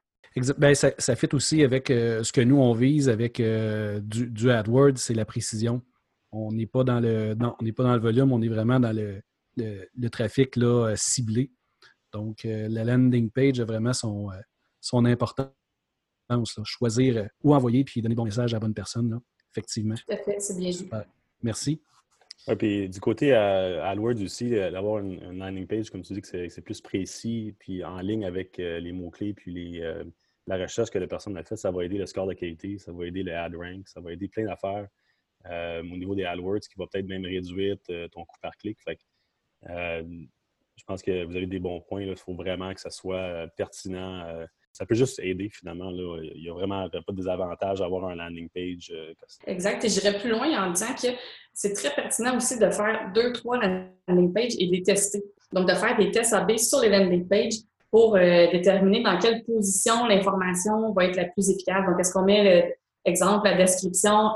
Bien, 0.58 0.74
ça, 0.74 0.90
ça 0.98 1.14
fit 1.14 1.28
aussi 1.32 1.62
avec 1.62 1.90
euh, 1.90 2.24
ce 2.24 2.32
que 2.32 2.40
nous, 2.40 2.56
on 2.56 2.72
vise 2.72 3.08
avec 3.08 3.38
euh, 3.38 4.00
du, 4.00 4.50
AdWords, 4.50 4.96
c'est 4.96 5.14
la 5.14 5.24
précision. 5.24 5.80
On 6.32 6.50
n'est 6.50 6.66
pas, 6.66 6.82
dans 6.82 6.98
le, 6.98 7.34
pas 7.34 7.84
dans 7.84 7.94
le 7.94 8.00
volume, 8.00 8.32
on 8.32 8.42
est 8.42 8.48
vraiment 8.48 8.80
dans 8.80 8.92
le, 8.92 9.22
le, 9.56 10.08
trafic 10.08 10.56
là, 10.56 10.88
euh, 10.88 10.94
ciblé. 10.96 11.52
Donc, 12.14 12.44
la 12.44 12.84
landing 12.84 13.30
page 13.30 13.60
a 13.60 13.64
vraiment 13.64 13.92
son, 13.92 14.30
son 14.80 15.04
importance. 15.04 15.50
Choisir 16.64 17.28
où 17.42 17.54
envoyer 17.54 17.84
puis 17.84 18.00
donner 18.00 18.14
bon 18.14 18.24
message 18.24 18.54
à 18.54 18.56
la 18.56 18.60
bonne 18.60 18.74
personne. 18.74 19.10
Là. 19.10 19.18
Effectivement. 19.52 19.94
Tout 19.94 20.14
à 20.14 20.16
fait, 20.16 20.40
c'est 20.40 20.58
bien 20.58 20.70
dit. 20.70 20.88
Merci. 21.42 21.80
Oui, 22.46 22.56
puis 22.56 22.88
du 22.88 23.00
côté 23.00 23.32
AdWords 23.32 24.22
aussi, 24.22 24.54
euh, 24.54 24.70
d'avoir 24.70 24.98
une, 24.98 25.38
landing 25.38 25.66
page, 25.66 25.90
comme 25.90 26.02
tu 26.02 26.12
dis, 26.12 26.20
que 26.20 26.48
c'est 26.48 26.62
plus 26.62 26.80
précis, 26.80 27.54
puis 27.58 27.82
en 27.84 28.00
ligne 28.00 28.26
avec 28.26 28.58
euh, 28.58 28.80
les 28.80 28.92
mots-clés, 28.92 29.32
puis 29.32 29.52
les, 29.52 29.80
euh, 29.80 30.04
la 30.46 30.58
recherche 30.58 30.90
que 30.90 30.98
la 30.98 31.06
personne 31.06 31.36
a 31.38 31.42
faite, 31.42 31.58
ça 31.58 31.70
va 31.70 31.84
aider 31.84 31.96
le 31.96 32.04
score 32.04 32.26
de 32.26 32.34
qualité, 32.34 32.76
ça 32.78 32.92
va 32.92 33.06
aider 33.06 33.22
le 33.22 33.34
ad 33.34 33.54
rank, 33.54 33.88
ça 33.88 34.00
va 34.00 34.12
aider 34.12 34.28
plein 34.28 34.44
d'affaires 34.44 34.88
au 35.46 35.96
niveau 35.96 36.14
des 36.14 36.24
AdWords, 36.24 36.60
qui 36.60 36.78
va 36.78 36.86
peut-être 36.86 37.06
même 37.06 37.24
réduire 37.24 37.76
ton 37.86 38.24
coût 38.24 38.38
par 38.40 38.56
clic. 38.56 38.78
Fait 38.82 38.98
je 40.76 40.84
pense 40.84 41.02
que 41.02 41.24
vous 41.24 41.36
avez 41.36 41.46
des 41.46 41.58
bons 41.58 41.80
points. 41.80 42.02
Il 42.02 42.16
faut 42.16 42.34
vraiment 42.34 42.72
que 42.74 42.80
ça 42.80 42.90
soit 42.90 43.46
pertinent 43.56 44.46
ça 44.74 44.84
peut 44.84 44.96
juste 44.96 45.20
aider 45.20 45.48
finalement. 45.48 45.90
Il 45.90 46.42
n'y 46.42 46.50
a 46.50 46.52
vraiment 46.52 46.88
pas 46.90 46.98
de 47.08 47.16
désavantage 47.16 47.78
d'avoir 47.78 48.06
un 48.06 48.16
landing 48.16 48.48
page. 48.48 48.92
Euh, 48.92 49.14
exact. 49.46 49.84
Et 49.84 49.88
j'irais 49.88 50.18
plus 50.18 50.30
loin 50.30 50.48
en 50.66 50.72
disant 50.72 50.92
que 51.00 51.08
c'est 51.52 51.72
très 51.72 51.94
pertinent 51.94 52.36
aussi 52.36 52.58
de 52.58 52.68
faire 52.68 53.12
deux, 53.14 53.32
trois 53.32 53.56
landing 54.08 54.32
pages 54.32 54.54
et 54.58 54.66
les 54.66 54.82
tester. 54.82 55.22
Donc, 55.52 55.68
de 55.68 55.74
faire 55.74 55.96
des 55.96 56.10
tests 56.10 56.32
AB 56.32 56.56
sur 56.56 56.80
les 56.80 56.88
landing 56.88 57.26
pages 57.28 57.54
pour 57.88 58.16
euh, 58.16 58.50
déterminer 58.50 59.04
dans 59.04 59.16
quelle 59.16 59.44
position 59.44 60.06
l'information 60.06 60.92
va 60.92 61.04
être 61.04 61.16
la 61.16 61.26
plus 61.26 61.48
efficace. 61.50 61.86
Donc, 61.86 62.00
est-ce 62.00 62.12
qu'on 62.12 62.24
met, 62.24 62.76
l'exemple, 63.06 63.48
la 63.48 63.56
description 63.56 64.34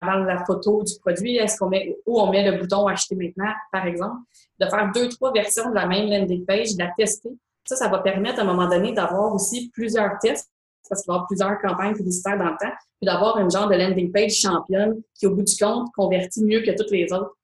avant 0.00 0.24
la 0.24 0.44
photo 0.44 0.82
du 0.82 0.98
produit? 1.00 1.36
Est-ce 1.36 1.58
qu'on 1.58 1.68
met, 1.68 1.96
où 2.06 2.20
on 2.20 2.30
met 2.30 2.50
le 2.50 2.58
bouton 2.58 2.86
acheter 2.86 3.16
maintenant, 3.16 3.52
par 3.72 3.86
exemple? 3.86 4.16
De 4.58 4.66
faire 4.66 4.90
deux, 4.94 5.08
trois 5.08 5.32
versions 5.32 5.70
de 5.70 5.74
la 5.74 5.86
même 5.86 6.08
landing 6.08 6.44
page, 6.44 6.74
de 6.74 6.82
la 6.82 6.92
tester 6.96 7.30
ça, 7.66 7.76
ça 7.76 7.88
va 7.88 7.98
permettre 7.98 8.38
à 8.38 8.42
un 8.42 8.46
moment 8.46 8.68
donné 8.68 8.92
d'avoir 8.92 9.34
aussi 9.34 9.70
plusieurs 9.70 10.18
tests, 10.20 10.50
parce 10.88 11.02
qu'il 11.02 11.08
va 11.08 11.14
y 11.14 11.16
avoir 11.16 11.26
plusieurs 11.26 11.58
campagnes 11.60 11.94
publicitaires 11.94 12.38
dans 12.38 12.50
le 12.50 12.56
temps, 12.60 12.72
puis 13.00 13.06
d'avoir 13.06 13.38
une 13.38 13.50
genre 13.50 13.68
de 13.68 13.74
landing 13.74 14.12
page 14.12 14.34
championne 14.34 15.02
qui, 15.14 15.26
au 15.26 15.34
bout 15.34 15.42
du 15.42 15.56
compte, 15.56 15.88
convertit 15.94 16.44
mieux 16.44 16.60
que 16.60 16.70
toutes 16.76 16.92
les 16.92 17.12
autres. 17.12 17.36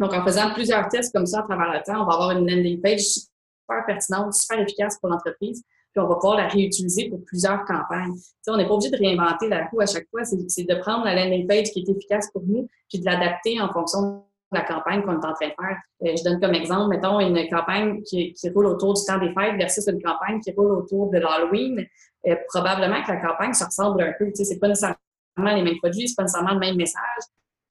Donc, 0.00 0.12
en 0.12 0.24
faisant 0.24 0.52
plusieurs 0.52 0.88
tests 0.88 1.14
comme 1.14 1.26
ça 1.26 1.40
à 1.40 1.42
travers 1.42 1.72
le 1.72 1.80
temps, 1.84 2.02
on 2.02 2.06
va 2.06 2.14
avoir 2.14 2.30
une 2.32 2.48
landing 2.48 2.80
page 2.80 3.02
super 3.02 3.86
pertinente, 3.86 4.34
super 4.34 4.60
efficace 4.60 4.98
pour 4.98 5.10
l'entreprise, 5.10 5.62
puis 5.92 6.02
on 6.02 6.08
va 6.08 6.14
pouvoir 6.14 6.36
la 6.36 6.48
réutiliser 6.48 7.08
pour 7.10 7.22
plusieurs 7.24 7.64
campagnes. 7.64 8.14
on 8.48 8.56
n'est 8.56 8.66
pas 8.66 8.74
obligé 8.74 8.90
de 8.90 8.96
réinventer 8.96 9.48
la 9.48 9.66
roue 9.66 9.80
à 9.80 9.86
chaque 9.86 10.08
fois, 10.10 10.24
c'est 10.24 10.64
de 10.64 10.74
prendre 10.80 11.04
la 11.04 11.14
landing 11.14 11.46
page 11.46 11.70
qui 11.70 11.80
est 11.80 11.88
efficace 11.88 12.30
pour 12.32 12.42
nous, 12.46 12.68
puis 12.88 12.98
de 13.00 13.04
l'adapter 13.04 13.60
en 13.60 13.70
fonction 13.72 14.24
la 14.52 14.62
campagne 14.62 15.02
qu'on 15.02 15.12
est 15.12 15.26
en 15.26 15.32
train 15.32 15.48
de 15.48 15.54
faire. 15.58 15.78
Euh, 16.04 16.14
je 16.16 16.24
donne 16.24 16.40
comme 16.40 16.54
exemple, 16.54 16.88
mettons, 16.94 17.20
une 17.20 17.48
campagne 17.48 18.02
qui, 18.02 18.34
roule 18.54 18.66
autour 18.66 18.94
du 18.94 19.02
temps 19.04 19.18
des 19.18 19.32
fêtes 19.32 19.56
versus 19.56 19.86
une 19.86 20.02
campagne 20.02 20.40
qui 20.40 20.52
roule 20.52 20.72
autour 20.72 21.10
de 21.10 21.18
l'Halloween. 21.18 21.86
Euh, 22.26 22.36
probablement 22.48 23.02
que 23.02 23.10
la 23.10 23.16
campagne 23.16 23.52
se 23.52 23.64
ressemble 23.64 24.02
un 24.02 24.12
peu. 24.18 24.26
Tu 24.26 24.36
sais, 24.36 24.44
c'est 24.44 24.58
pas 24.58 24.68
nécessairement 24.68 24.96
les 25.38 25.62
mêmes 25.62 25.78
produits, 25.78 26.08
c'est 26.08 26.14
pas 26.14 26.24
nécessairement 26.24 26.54
le 26.54 26.60
même 26.60 26.76
message, 26.76 27.22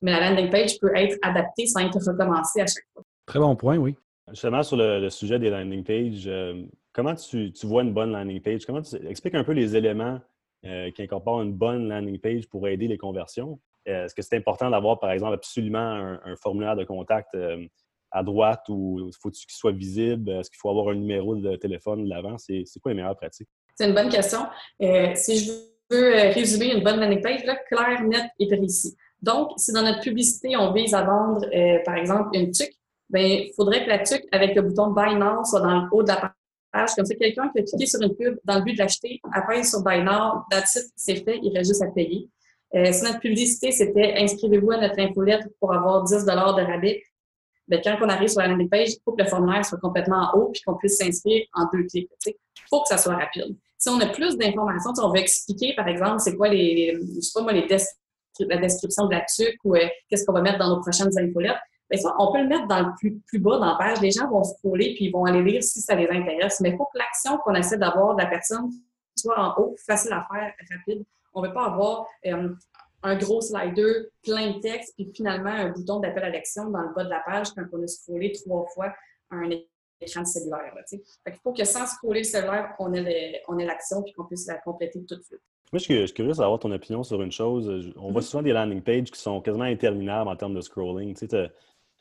mais 0.02 0.12
la 0.12 0.32
landing 0.32 0.50
page 0.50 0.80
peut 0.80 0.92
être 0.96 1.18
adaptée 1.22 1.68
sans 1.68 1.82
être 1.82 2.00
recommencée 2.00 2.62
à 2.62 2.66
chaque 2.66 2.86
fois. 2.94 3.04
Très 3.26 3.40
bon 3.40 3.56
point, 3.56 3.78
oui. 3.78 3.96
Justement, 4.30 4.64
sur 4.64 4.78
le, 4.78 5.10
sujet 5.10 5.40
des 5.40 5.50
landing 5.50 5.84
pages, 5.84 6.28
euh, 6.28 6.64
comment 6.94 7.16
tu, 7.16 7.52
vois 7.64 7.84
une 7.84 7.94
bonne 7.94 8.12
landing 8.12 8.42
page? 8.42 8.66
Comment 8.66 8.82
tu 8.82 8.96
expliques 9.08 9.36
un 9.36 9.44
peu 9.44 9.54
les 9.54 9.76
éléments 9.76 10.20
qui 10.64 11.02
incorporent 11.02 11.42
une 11.42 11.54
bonne 11.54 11.90
landing 11.90 12.20
page 12.20 12.48
pour 12.48 12.68
aider 12.68 12.88
les 12.88 12.98
conversions? 12.98 13.60
Euh, 13.88 14.06
est-ce 14.06 14.16
que 14.16 14.22
c'est 14.22 14.36
important 14.36 14.70
d'avoir, 14.70 15.00
par 15.00 15.12
exemple, 15.12 15.34
absolument 15.34 15.80
un, 15.80 16.36
formulaire 16.36 16.76
de 16.76 16.84
contact 16.84 17.34
euh, 17.36 17.66
à 18.12 18.24
droite 18.24 18.64
ou 18.70 19.10
faut-il 19.22 19.46
qu'il 19.46 19.56
soit 19.56 19.72
visible? 19.72 20.30
Est-ce 20.30 20.50
qu'il 20.50 20.60
faut 20.60 20.70
avoir 20.70 20.90
un 20.90 20.96
numéro 20.96 21.36
de 21.36 21.56
téléphone 21.56 22.04
de 22.04 22.10
l'avant? 22.10 22.38
C'est 22.38 22.64
quoi 22.82 22.92
les 22.92 22.96
meilleures 22.96 23.16
pratiques? 23.16 23.50
C'est 23.76 23.88
une 23.88 23.96
bonne 23.96 24.10
question. 24.10 24.46
Euh, 24.82 25.12
si 25.16 25.40
je 25.40 25.52
veux 25.90 26.14
résumer 26.34 26.76
une 26.76 26.84
bonne 26.84 27.00
landing 27.00 27.22
page, 27.22 27.44
là, 27.46 27.56
clair, 27.56 28.04
net 28.04 28.26
et 28.40 28.48
précis. 28.48 28.96
Donc, 29.22 29.52
si 29.58 29.72
dans 29.72 29.84
notre 29.84 30.02
publicité, 30.02 30.56
on 30.58 30.74
vise 30.74 30.94
à 30.94 31.04
vendre, 31.04 31.46
par 31.86 31.96
exemple, 31.96 32.30
une 32.34 32.52
tuque, 32.52 32.74
ben, 33.10 33.22
il 33.22 33.54
faudrait 33.56 33.84
que 33.84 33.90
la 33.90 34.00
tuque, 34.00 34.26
avec 34.32 34.56
le 34.56 34.64
bouton 34.64 34.92
Buy 34.92 35.16
Now, 35.16 35.44
soit 35.44 35.62
dans 35.62 35.82
le 35.82 35.88
haut 35.92 36.02
de 36.02 36.08
la. 36.08 36.34
Comme 36.74 37.06
ça, 37.06 37.16
quelqu'un 37.16 37.50
qui 37.50 37.60
a 37.60 37.64
cliqué 37.64 37.86
sur 37.86 38.02
une 38.02 38.16
pub 38.16 38.40
dans 38.46 38.58
le 38.58 38.64
but 38.64 38.74
de 38.74 38.80
l'acheter, 38.80 39.20
après 39.34 39.64
sur 39.64 39.84
Buy 39.84 40.02
Now, 40.04 40.44
that's 40.50 40.92
c'est 40.96 41.18
fait, 41.18 41.40
il 41.44 41.56
reste 41.56 41.72
juste 41.72 41.84
à 41.84 41.88
payer. 41.88 42.30
Euh, 42.76 42.92
si 42.94 43.04
notre 43.04 43.20
publicité, 43.20 43.72
c'était 43.72 44.16
inscrivez-vous 44.18 44.72
à 44.72 44.78
notre 44.78 45.00
infolette 45.00 45.46
pour 45.60 45.74
avoir 45.74 46.04
10 46.04 46.24
de 46.24 46.32
rabais, 46.32 47.04
bien, 47.68 47.82
quand 47.84 47.98
on 48.02 48.10
arrive 48.10 48.30
sur 48.30 48.40
la 48.40 48.48
landing 48.48 48.70
page, 48.70 48.92
il 48.92 48.98
faut 49.04 49.12
que 49.12 49.24
le 49.24 49.30
formulaire 49.30 49.66
soit 49.66 49.80
complètement 49.80 50.30
en 50.34 50.38
haut 50.38 50.50
puis 50.52 50.62
qu'on 50.66 50.76
puisse 50.76 50.98
s'inscrire 50.98 51.46
en 51.54 51.66
deux 51.74 51.84
clics. 51.84 52.10
Il 52.26 52.34
faut 52.70 52.82
que 52.82 52.88
ça 52.88 52.98
soit 52.98 53.16
rapide. 53.16 53.56
Si 53.78 53.90
on 53.90 54.00
a 54.00 54.08
plus 54.08 54.38
d'informations, 54.38 54.92
on 55.04 55.10
veut 55.10 55.20
expliquer, 55.20 55.74
par 55.76 55.88
exemple, 55.88 56.20
c'est 56.20 56.36
quoi 56.38 56.48
les, 56.50 56.98
je 57.16 57.20
sais 57.20 57.32
pas 57.34 57.42
moi, 57.42 57.52
les 57.52 57.68
la 58.40 58.58
description 58.58 59.08
de 59.08 59.12
la 59.14 59.22
TUC 59.22 59.58
ou 59.64 59.76
euh, 59.76 59.88
qu'est-ce 60.10 60.26
qu'on 60.26 60.34
va 60.34 60.42
mettre 60.42 60.58
dans 60.58 60.70
nos 60.70 60.82
prochaines 60.82 61.16
infolettes, 61.18 61.58
bien, 61.92 62.02
ça, 62.02 62.16
on 62.20 62.32
peut 62.32 62.42
le 62.42 62.48
mettre 62.48 62.68
dans 62.68 62.80
le 62.80 62.94
plus, 62.98 63.20
plus 63.28 63.40
bas 63.40 63.58
dans 63.58 63.66
la 63.66 63.76
page. 63.76 64.02
Les 64.02 64.12
gens 64.12 64.30
vont 64.30 64.44
scroller 64.44 64.94
puis 64.96 65.06
ils 65.06 65.12
vont 65.12 65.26
aller 65.26 65.44
lire 65.44 65.64
si 65.64 65.82
ça 65.82 65.96
les 65.96 66.10
intéresse. 66.10 66.60
Mais 66.62 66.70
il 66.70 66.78
faut 66.78 66.86
que 66.86 66.98
l'action 66.98 67.38
qu'on 67.40 67.56
essaie 67.56 67.78
d'avoir 67.78 68.16
de 68.16 68.22
la 68.22 68.28
personne 68.28 68.72
soit 69.16 69.40
en 69.40 69.62
haut, 69.62 69.76
facile 69.86 70.14
à 70.14 70.28
faire, 70.32 70.54
rapide. 70.72 71.04
On 71.34 71.42
ne 71.42 71.48
veut 71.48 71.54
pas 71.54 71.66
avoir 71.66 72.06
euh, 72.26 72.50
un 73.04 73.16
gros 73.18 73.42
slider, 73.42 74.08
plein 74.24 74.54
de 74.54 74.60
texte, 74.60 74.94
puis 74.96 75.12
finalement 75.14 75.50
un 75.50 75.70
bouton 75.70 76.00
d'appel 76.00 76.24
à 76.24 76.30
l'action 76.30 76.70
dans 76.70 76.82
le 76.82 76.94
bas 76.94 77.04
de 77.04 77.10
la 77.10 77.20
page 77.20 77.52
quand 77.52 77.64
on 77.74 77.84
a 77.84 77.88
scrollé 77.88 78.32
trois 78.32 78.66
fois 78.74 78.94
un 79.32 79.50
écran 80.02 80.22
de 80.22 80.28
cellulaire. 80.28 80.74
il 80.92 81.40
faut 81.44 81.54
que 81.54 81.64
sans 81.64 81.86
scroller 81.86 82.22
le 82.22 82.26
cellulaire, 82.26 82.76
on 82.80 82.94
ait 82.94 83.66
l'action 83.66 84.02
puis 84.04 84.14
qu'on 84.14 84.26
puisse 84.26 84.48
la 84.48 84.58
compléter 84.58 85.04
tout 85.06 85.16
de 85.16 85.24
suite. 85.24 85.42
Moi, 85.72 85.80
je 85.80 85.86
suis 85.86 86.14
curieux 86.14 86.34
d'avoir 86.34 86.60
ton 86.60 86.72
opinion 86.72 87.02
sur 87.02 87.22
une 87.22 87.32
chose. 87.32 87.94
On 87.96 88.12
voit 88.12 88.20
mm-hmm. 88.20 88.26
souvent 88.26 88.44
des 88.44 88.52
landing 88.52 88.82
pages 88.82 89.10
qui 89.10 89.20
sont 89.20 89.40
quasiment 89.40 89.64
interminables 89.64 90.30
en 90.30 90.36
termes 90.36 90.54
de 90.54 90.60
scrolling. 90.60 91.16
Tu 91.16 91.28
sais, 91.28 91.50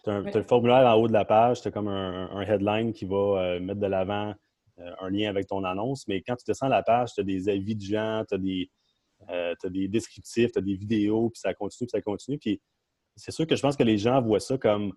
as, 0.06 0.20
le 0.20 0.42
formulaire 0.42 0.86
en 0.86 0.94
haut 0.94 1.08
de 1.08 1.12
la 1.12 1.24
page, 1.24 1.60
tu 1.60 1.68
as 1.68 1.70
comme 1.70 1.88
un, 1.88 2.40
headline 2.42 2.92
qui 2.92 3.04
va 3.04 3.16
euh, 3.16 3.60
mettre 3.60 3.80
de 3.80 3.86
l'avant 3.86 4.34
euh, 4.78 4.92
un 5.00 5.10
lien 5.10 5.28
avec 5.28 5.46
ton 5.46 5.64
annonce, 5.64 6.06
mais 6.08 6.22
quand 6.22 6.36
tu 6.36 6.44
descends 6.46 6.68
la 6.68 6.82
page, 6.82 7.12
tu 7.14 7.20
as 7.20 7.24
des 7.24 7.48
avis 7.48 7.76
de 7.76 7.82
gens, 7.82 8.24
tu 8.28 8.34
as 8.34 8.38
des, 8.38 8.70
euh, 9.28 9.54
tu 9.60 9.66
as 9.66 9.70
des 9.70 9.88
descriptifs, 9.88 10.52
tu 10.52 10.58
as 10.58 10.62
des 10.62 10.74
vidéos, 10.74 11.30
puis 11.30 11.40
ça 11.40 11.52
continue, 11.54 11.86
puis 11.86 11.98
ça 11.98 12.00
continue. 12.00 12.38
Puis 12.38 12.60
c'est 13.16 13.32
sûr 13.32 13.46
que 13.46 13.56
je 13.56 13.62
pense 13.62 13.76
que 13.76 13.82
les 13.82 13.98
gens 13.98 14.22
voient 14.22 14.40
ça 14.40 14.56
comme, 14.56 14.92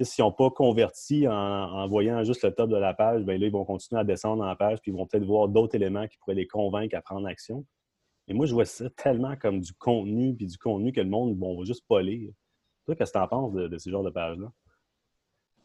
s'ils 0.00 0.24
n'ont 0.24 0.32
pas 0.32 0.50
converti 0.50 1.26
en, 1.26 1.88
voyant 1.88 2.22
juste 2.22 2.44
le 2.44 2.52
top 2.52 2.70
de 2.70 2.76
la 2.76 2.94
page, 2.94 3.24
bien 3.24 3.38
là, 3.38 3.46
ils 3.46 3.52
vont 3.52 3.64
continuer 3.64 4.00
à 4.00 4.04
descendre 4.04 4.38
dans 4.38 4.46
la 4.46 4.56
page, 4.56 4.78
puis 4.80 4.92
ils 4.92 4.94
vont 4.94 5.06
peut-être 5.06 5.24
voir 5.24 5.48
d'autres 5.48 5.74
éléments 5.74 6.06
qui 6.06 6.18
pourraient 6.18 6.34
les 6.34 6.46
convaincre 6.46 6.96
à 6.96 7.02
prendre 7.02 7.26
action. 7.26 7.64
Mais 8.28 8.34
moi, 8.34 8.46
je 8.46 8.52
vois 8.52 8.66
ça 8.66 8.88
tellement 8.90 9.36
comme 9.36 9.60
du 9.60 9.72
contenu, 9.72 10.34
puis 10.36 10.46
du 10.46 10.58
contenu 10.58 10.92
que 10.92 11.00
le 11.00 11.08
monde 11.08 11.34
bon, 11.34 11.58
va 11.58 11.64
juste 11.64 11.84
pas 11.88 12.02
lire. 12.02 12.30
Qu'est-ce 12.94 13.12
que 13.12 13.18
tu 13.18 13.22
en 13.22 13.28
penses 13.28 13.52
de, 13.52 13.78
ce 13.78 13.90
genre 13.90 14.02
de 14.02 14.10
pages-là? 14.10 14.50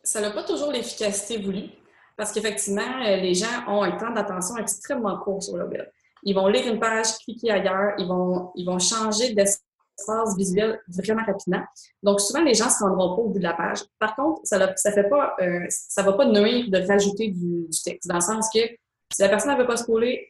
Ça 0.03 0.19
n'a 0.19 0.31
pas 0.31 0.43
toujours 0.43 0.71
l'efficacité 0.71 1.41
voulue, 1.41 1.69
parce 2.17 2.31
qu'effectivement, 2.31 3.01
euh, 3.05 3.15
les 3.17 3.33
gens 3.33 3.65
ont 3.67 3.83
un 3.83 3.91
temps 3.91 4.11
d'attention 4.11 4.57
extrêmement 4.57 5.17
court 5.19 5.41
sur 5.41 5.57
le 5.57 5.65
web. 5.65 5.87
Ils 6.23 6.35
vont 6.35 6.47
lire 6.47 6.67
une 6.71 6.79
page, 6.79 7.17
cliquer 7.23 7.51
ailleurs, 7.51 7.93
ils 7.97 8.07
vont, 8.07 8.51
ils 8.55 8.65
vont 8.65 8.79
changer 8.79 9.33
d'espace 9.33 10.35
visuel 10.37 10.81
vraiment 10.87 11.23
rapidement. 11.25 11.63
Donc, 12.01 12.19
souvent, 12.19 12.41
les 12.41 12.53
gens 12.53 12.65
ne 12.65 12.71
se 12.71 12.83
rendront 12.83 13.15
pas 13.15 13.21
au 13.21 13.29
bout 13.29 13.39
de 13.39 13.43
la 13.43 13.53
page. 13.53 13.79
Par 13.99 14.15
contre, 14.15 14.41
ça 14.43 14.57
ne 14.57 14.65
euh, 14.65 15.65
ça 15.69 16.03
va 16.03 16.13
pas 16.13 16.25
nuire 16.25 16.69
de 16.69 16.85
rajouter 16.85 17.29
du, 17.29 17.67
texte, 17.83 18.07
dans 18.07 18.15
le 18.15 18.21
sens 18.21 18.49
que 18.53 18.59
si 18.59 19.21
la 19.21 19.29
personne 19.29 19.53
ne 19.53 19.57
veut 19.57 19.67
pas 19.67 19.77
scroller, 19.77 20.29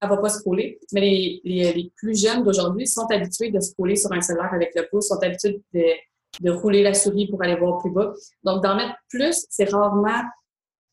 elle 0.00 0.10
ne 0.10 0.14
va 0.14 0.20
pas 0.20 0.28
scroller. 0.28 0.78
Mais 0.92 1.00
les, 1.00 1.40
les, 1.44 1.92
plus 1.96 2.20
jeunes 2.20 2.42
d'aujourd'hui 2.42 2.86
sont 2.86 3.06
habitués 3.10 3.50
de 3.50 3.60
scroller 3.60 3.96
sur 3.96 4.12
un 4.12 4.20
cellulaire 4.20 4.52
avec 4.52 4.72
le 4.74 4.86
pouce, 4.90 5.08
sont 5.08 5.22
habitués 5.22 5.62
de, 5.72 5.82
de 6.40 6.50
rouler 6.50 6.82
la 6.82 6.94
souris 6.94 7.28
pour 7.28 7.42
aller 7.42 7.56
voir 7.56 7.78
plus 7.78 7.90
bas. 7.90 8.12
Donc, 8.42 8.62
d'en 8.62 8.76
mettre 8.76 8.94
plus, 9.08 9.46
c'est 9.50 9.70
rarement 9.70 10.22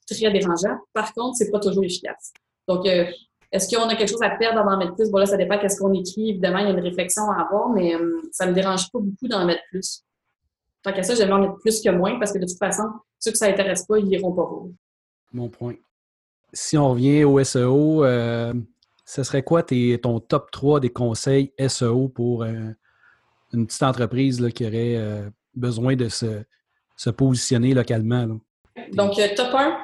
très 0.07 0.31
dérangeant. 0.31 0.77
Par 0.93 1.13
contre, 1.13 1.37
c'est 1.37 1.51
pas 1.51 1.59
toujours 1.59 1.83
efficace. 1.83 2.33
Donc, 2.67 2.85
euh, 2.87 3.05
est-ce 3.51 3.73
qu'on 3.73 3.87
a 3.89 3.95
quelque 3.95 4.09
chose 4.09 4.21
à 4.21 4.29
perdre 4.31 4.63
d'en 4.63 4.77
mettre 4.77 4.95
plus? 4.95 5.09
Bon, 5.09 5.17
là, 5.17 5.25
ça 5.25 5.37
dépend 5.37 5.57
qu'est-ce 5.57 5.79
qu'on 5.79 5.93
écrit. 5.93 6.29
Évidemment, 6.29 6.59
il 6.59 6.65
y 6.65 6.67
a 6.67 6.71
une 6.71 6.79
réflexion 6.79 7.23
à 7.31 7.41
avoir, 7.41 7.69
mais 7.69 7.95
euh, 7.95 8.21
ça 8.31 8.45
me 8.45 8.53
dérange 8.53 8.89
pas 8.91 8.99
beaucoup 8.99 9.27
d'en 9.27 9.45
mettre 9.45 9.63
plus. 9.69 10.03
Tant 10.83 10.93
qu'à 10.93 11.03
ça, 11.03 11.15
j'aime 11.15 11.31
en 11.31 11.39
mettre 11.39 11.57
plus 11.59 11.81
que 11.81 11.89
moins 11.89 12.17
parce 12.17 12.31
que 12.31 12.39
de 12.39 12.45
toute 12.45 12.57
façon, 12.57 12.83
ceux 13.19 13.31
que 13.31 13.37
ça 13.37 13.49
n'intéresse 13.49 13.85
pas, 13.85 13.99
ils 13.99 14.05
n'iront 14.05 14.31
pas 14.31 14.45
voir. 14.45 14.65
Mon 15.33 15.49
point. 15.49 15.75
Si 16.53 16.77
on 16.77 16.91
revient 16.91 17.23
au 17.23 17.41
SEO, 17.43 18.03
euh, 18.03 18.53
ce 19.05 19.23
serait 19.23 19.43
quoi 19.43 19.63
tes, 19.63 19.99
ton 20.01 20.19
top 20.19 20.49
3 20.51 20.79
des 20.79 20.89
conseils 20.89 21.53
SEO 21.67 22.09
pour 22.09 22.43
euh, 22.43 22.71
une 23.53 23.67
petite 23.67 23.83
entreprise 23.83 24.45
qui 24.53 24.65
aurait 24.65 25.31
besoin 25.53 25.95
de 25.95 26.09
se, 26.09 26.43
se 26.95 27.09
positionner 27.09 27.73
localement? 27.73 28.39
Donc, 28.93 29.15
top 29.35 29.53
1, 29.53 29.77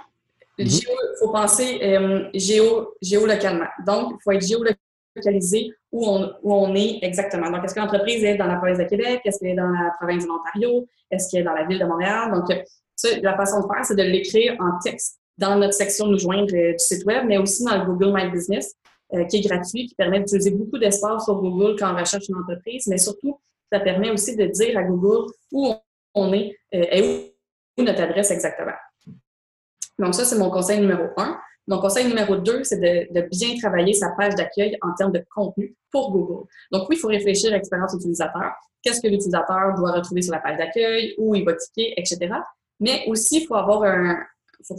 il 0.60 0.68
mhm. 0.68 0.80
faut 1.20 1.32
penser 1.32 1.80
euh, 1.84 2.30
géo, 2.34 2.96
géolocalement. 3.02 3.68
Donc, 3.86 4.14
il 4.14 4.24
faut 4.24 4.32
être 4.32 4.46
géolocalisé 4.46 5.72
où 5.92 6.08
on, 6.08 6.34
où 6.42 6.54
on 6.54 6.74
est 6.76 7.00
exactement. 7.04 7.50
Donc, 7.52 7.64
est-ce 7.64 7.76
que 7.76 7.80
l'entreprise 7.80 8.24
est 8.24 8.38
dans 8.38 8.48
la 8.48 8.58
province 8.58 8.80
de 8.80 8.86
Québec? 8.86 9.22
Est-ce 9.24 9.40
qu'elle 9.40 9.52
est 9.52 9.56
dans 9.56 9.68
la 9.68 9.92
province 10.00 10.24
de 10.24 10.30
l'Ontario? 10.30 10.88
Est-ce 11.12 11.30
qu'elle 11.30 11.42
est 11.42 11.46
dans 11.46 11.54
la 11.54 11.66
ville 11.66 11.80
de 11.80 11.86
Montréal? 11.86 12.32
Donc, 12.32 12.46
ça, 12.96 13.10
la 13.22 13.36
façon 13.36 13.62
de 13.62 13.68
faire, 13.72 13.86
c'est 13.86 13.96
de 13.96 14.04
l'écrire 14.04 14.56
en 14.60 14.80
texte 14.80 15.20
dans 15.38 15.56
notre 15.58 15.74
section 15.74 16.08
Nous 16.08 16.18
joindre 16.18 16.54
euh, 16.56 16.72
du 16.72 16.80
site 16.80 17.06
Web, 17.06 17.26
mais 17.28 17.38
aussi 17.38 17.64
dans 17.64 17.78
le 17.78 17.86
Google 17.86 18.12
My 18.14 18.32
Business, 18.32 18.74
euh, 19.14 19.24
qui 19.26 19.38
est 19.38 19.42
gratuit, 19.42 19.86
qui 19.86 19.96
permet 19.96 20.20
d'utiliser 20.20 20.52
beaucoup 20.52 20.80
d'espace 20.80 21.26
sur 21.26 21.36
Google 21.36 21.76
quand 21.78 21.94
on 21.94 22.00
recherche 22.00 22.28
une 22.30 22.38
entreprise, 22.38 22.88
mais 22.88 22.98
surtout, 22.98 23.40
ça 23.72 23.80
permet 23.80 24.12
aussi 24.12 24.36
de 24.36 24.46
dire 24.46 24.78
à 24.78 24.84
Google 24.84 25.32
où 25.52 25.74
on 26.14 26.34
est 26.34 26.58
et 26.72 27.34
où 27.78 27.84
notre 27.84 28.02
adresse 28.02 28.32
exactement. 28.32 28.74
Donc, 30.00 30.14
ça, 30.14 30.26
c'est 30.26 30.38
mon 30.38 30.50
conseil 30.50 30.80
numéro 30.80 31.06
un. 31.18 31.40
Mon 31.68 31.80
conseil 31.80 32.08
numéro 32.08 32.38
deux, 32.38 32.64
c'est 32.64 32.80
de, 32.80 33.28
bien 33.30 33.58
travailler 33.58 33.94
sa 33.94 34.12
page 34.12 34.36
d'accueil 34.36 34.78
en 34.82 34.94
termes 34.94 35.12
de 35.12 35.24
contenu 35.34 35.76
pour 35.92 36.12
Google. 36.12 36.48
Donc, 36.72 36.88
oui, 36.90 36.96
il 36.96 37.00
faut 37.00 37.10
réfléchir 37.10 37.52
à 37.52 37.56
l'expérience 37.56 37.94
utilisateur. 37.94 38.54
Qu'est-ce 38.82 39.02
que 39.02 39.08
l'utilisateur 39.08 39.74
doit 39.76 39.92
retrouver 39.92 40.22
sur 40.22 40.34
la 40.34 40.40
page 40.40 40.58
d'accueil, 40.58 41.14
où 41.18 41.36
il 41.36 41.44
va 41.44 41.54
cliquer, 41.54 41.94
etc. 41.98 42.34
Mais 42.80 43.04
aussi, 43.08 43.42
il 43.42 43.48
faut 43.48 43.56
avoir 43.56 43.84
un, 43.84 44.18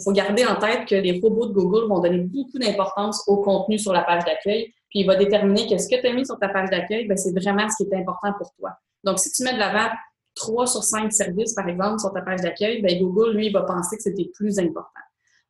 faut, 0.03 0.13
garder 0.13 0.47
en 0.47 0.57
tête 0.57 0.89
que 0.89 0.95
les 0.95 1.21
robots 1.21 1.47
de 1.47 1.53
Google 1.53 1.89
vont 1.89 2.01
donner 2.01 2.19
beaucoup 2.19 2.59
d'importance 2.59 3.23
au 3.27 3.39
contenu 3.39 3.79
sur 3.79 3.93
la 3.93 4.03
page 4.03 4.25
d'accueil, 4.25 4.73
puis 4.91 5.01
il 5.01 5.07
va 5.07 5.17
déterminer 5.17 5.69
que 5.69 5.79
ce 5.79 5.89
que 5.89 6.01
tu 6.01 6.07
as 6.07 6.13
mis 6.13 6.27
sur 6.27 6.39
ta 6.39 6.49
page 6.49 6.71
d'accueil, 6.71 7.07
ben, 7.07 7.17
c'est 7.17 7.33
vraiment 7.33 7.69
ce 7.69 7.83
qui 7.83 7.91
est 7.91 7.97
important 7.97 8.33
pour 8.39 8.53
toi. 8.59 8.71
Donc, 9.05 9.19
si 9.19 9.31
tu 9.31 9.43
mets 9.45 9.55
de 9.55 9.59
l'avant 9.59 9.91
trois 10.35 10.67
sur 10.67 10.83
cinq 10.83 11.13
services, 11.13 11.55
par 11.55 11.69
exemple, 11.69 11.99
sur 11.99 12.13
ta 12.13 12.23
page 12.23 12.41
d'accueil, 12.41 12.81
ben, 12.81 12.99
Google, 12.99 13.37
lui, 13.37 13.51
va 13.51 13.63
penser 13.63 13.97
que 13.97 14.03
c'était 14.03 14.31
plus 14.35 14.59
important. 14.59 15.01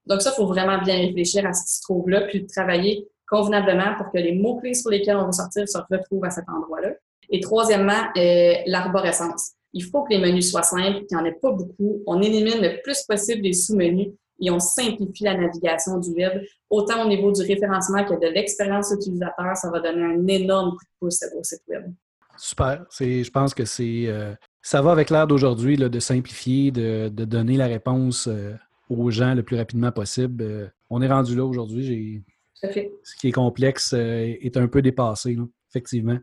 Donc 0.07 0.23
ça, 0.23 0.33
il 0.33 0.37
faut 0.37 0.47
vraiment 0.47 0.79
bien 0.79 0.97
réfléchir 0.97 1.47
à 1.47 1.53
ce 1.53 1.65
qui 1.65 1.75
se 1.75 1.83
trouve 1.83 2.09
là, 2.09 2.23
puis 2.23 2.47
travailler 2.47 3.07
convenablement 3.29 3.95
pour 3.97 4.11
que 4.11 4.17
les 4.17 4.35
mots-clés 4.35 4.73
sur 4.75 4.91
lesquels 4.91 5.17
on 5.17 5.27
va 5.27 5.33
sortir 5.33 5.69
se 5.69 5.79
retrouvent 5.91 6.25
à 6.25 6.31
cet 6.31 6.49
endroit-là. 6.49 6.93
Et 7.31 7.41
troisièmement, 7.41 8.09
euh, 8.17 8.55
l'arborescence. 8.67 9.53
Il 9.75 9.85
faut 9.85 10.03
que 10.03 10.15
les 10.15 10.19
menus 10.19 10.51
soient 10.51 10.63
simples, 10.63 11.05
qu'il 11.05 11.19
n'y 11.19 11.23
en 11.23 11.27
ait 11.27 11.39
pas 11.43 11.53
beaucoup. 11.53 12.03
On 12.07 12.23
élimine 12.23 12.63
le 12.63 12.81
plus 12.83 13.03
possible 13.03 13.43
les 13.43 13.53
sous-menus 13.53 14.09
et 14.41 14.51
on 14.51 14.59
simplifie 14.59 15.25
la 15.25 15.37
navigation 15.37 15.99
du 15.99 16.11
web, 16.11 16.43
autant 16.71 17.05
au 17.05 17.09
niveau 17.09 17.33
du 17.33 17.43
référencement 17.43 18.05
que 18.05 18.15
de 18.15 18.33
l'expérience 18.33 18.93
utilisateur. 18.93 19.57
Ça 19.57 19.71
va 19.71 19.81
donner 19.81 20.03
un 20.03 20.27
énorme 20.27 20.71
coup 20.71 20.85
de 20.85 20.91
pouce 21.01 21.25
au 21.37 21.43
site 21.43 21.63
web. 21.69 21.93
Super. 22.37 22.87
Je 22.99 23.31
pense 23.31 23.53
que 23.53 23.65
c'est 23.65 24.05
euh, 24.07 24.35
ça 24.63 24.81
va 24.81 24.93
avec 24.93 25.11
l'ère 25.11 25.27
d'aujourd'hui 25.27 25.77
de 25.77 26.01
simplifier, 26.01 26.71
de, 26.71 27.09
donner 27.09 27.57
la 27.57 27.67
réponse 27.67 28.29
euh, 28.29 28.55
aux 28.89 29.11
gens 29.11 29.35
le 29.35 29.43
plus 29.43 29.57
rapidement 29.57 29.91
possible. 29.91 30.73
on 30.89 31.03
est 31.03 31.09
rendu 31.09 31.35
là 31.35 31.45
aujourd'hui. 31.45 32.25
Ce 32.55 33.17
qui 33.21 33.29
est 33.29 33.33
complexe 33.33 33.93
est 33.93 34.57
un 34.57 34.67
peu 34.67 34.83
dépassé, 34.83 35.37
effectivement. 35.71 36.19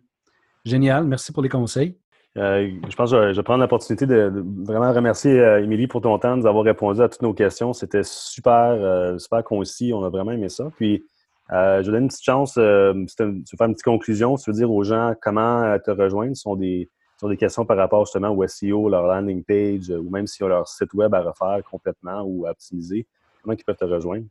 Génial. 0.65 1.05
Merci 1.05 1.31
pour 1.31 1.43
les 1.43 1.49
conseils. 1.49 1.97
Euh, 2.37 2.69
je 2.89 2.95
pense 2.95 3.11
que 3.11 3.31
je, 3.31 3.37
vais 3.37 3.43
prendre 3.43 3.61
l'opportunité 3.61 4.05
de, 4.05 4.43
vraiment 4.65 4.91
remercier 4.91 5.39
euh, 5.39 5.63
Émilie 5.63 5.87
pour 5.87 6.01
ton 6.01 6.19
temps, 6.19 6.35
de 6.35 6.41
nous 6.41 6.47
avoir 6.47 6.65
répondu 6.65 7.01
à 7.01 7.07
toutes 7.07 7.21
nos 7.21 7.33
questions. 7.33 7.71
C'était 7.71 8.03
super, 8.03 8.71
euh, 8.71 9.17
super 9.17 9.43
concis. 9.43 9.93
On 9.93 10.03
a 10.03 10.09
vraiment 10.09 10.31
aimé 10.31 10.49
ça. 10.49 10.69
Puis, 10.75 11.03
je 11.49 11.85
vous 11.85 11.91
donne 11.91 12.03
une 12.03 12.07
petite 12.09 12.25
chance, 12.25 12.53
tu 12.55 12.59
veux 12.59 13.05
faire 13.57 13.67
une 13.67 13.73
petite 13.73 13.83
conclusion, 13.83 14.35
si 14.35 14.45
tu 14.45 14.49
veux 14.49 14.57
dire 14.57 14.71
aux 14.71 14.83
gens 14.83 15.13
comment 15.21 15.77
te 15.77 15.91
rejoindre. 15.91 16.35
Ce 16.35 16.41
sont 16.41 16.55
des, 16.55 16.89
des 17.23 17.37
questions 17.37 17.65
par 17.65 17.77
rapport 17.77 18.03
justement 18.05 18.31
au 18.31 18.45
SEO, 18.47 18.89
leur 18.89 19.03
landing 19.03 19.43
page, 19.43 19.89
ou 19.91 20.09
même 20.09 20.25
s'ils 20.25 20.43
ont 20.43 20.49
leur 20.49 20.67
site 20.67 20.91
web 20.95 21.13
à 21.13 21.21
refaire 21.21 21.59
complètement 21.69 22.23
ou 22.23 22.47
à 22.47 22.49
optimiser. 22.49 23.05
Comment 23.43 23.55
ils 23.55 23.63
peuvent 23.63 23.77
te 23.77 23.85
rejoindre? 23.85 24.25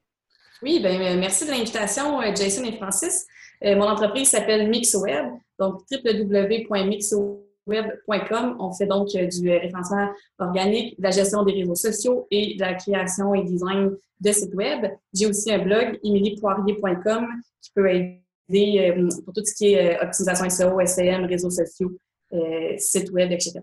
Oui, 0.61 0.81
bien, 0.81 1.17
merci 1.17 1.47
de 1.47 1.53
l'invitation, 1.53 2.21
Jason 2.35 2.65
et 2.65 2.73
Francis. 2.73 3.27
mon 3.63 3.87
entreprise 3.87 4.31
s'appelle 4.31 4.69
MixWeb, 4.69 5.27
donc 5.57 5.83
www.mixoweb 5.93 7.44
web.com. 7.66 8.56
On 8.59 8.73
fait 8.73 8.87
donc 8.87 9.09
euh, 9.14 9.26
du 9.26 9.50
référencement 9.50 10.09
organique, 10.38 10.99
de 10.99 11.02
la 11.02 11.11
gestion 11.11 11.44
des 11.44 11.52
réseaux 11.52 11.75
sociaux 11.75 12.26
et 12.30 12.54
de 12.56 12.61
la 12.61 12.75
création 12.75 13.35
et 13.35 13.42
design 13.42 13.90
de 14.21 14.33
sites 14.33 14.54
web. 14.54 14.87
J'ai 15.12 15.26
aussi 15.26 15.52
un 15.52 15.59
blog, 15.59 15.99
emilypoirier.com, 16.04 17.26
qui 17.62 17.71
peut 17.75 17.90
aider 17.90 18.94
euh, 18.97 19.09
pour 19.25 19.35
tout 19.35 19.44
ce 19.44 19.54
qui 19.54 19.73
est 19.73 19.97
euh, 19.97 20.04
optimisation 20.04 20.49
SEO, 20.49 20.87
SEM, 20.87 21.25
réseaux 21.25 21.50
sociaux, 21.50 21.92
sites 22.78 23.12
web, 23.12 23.30
etc. 23.30 23.61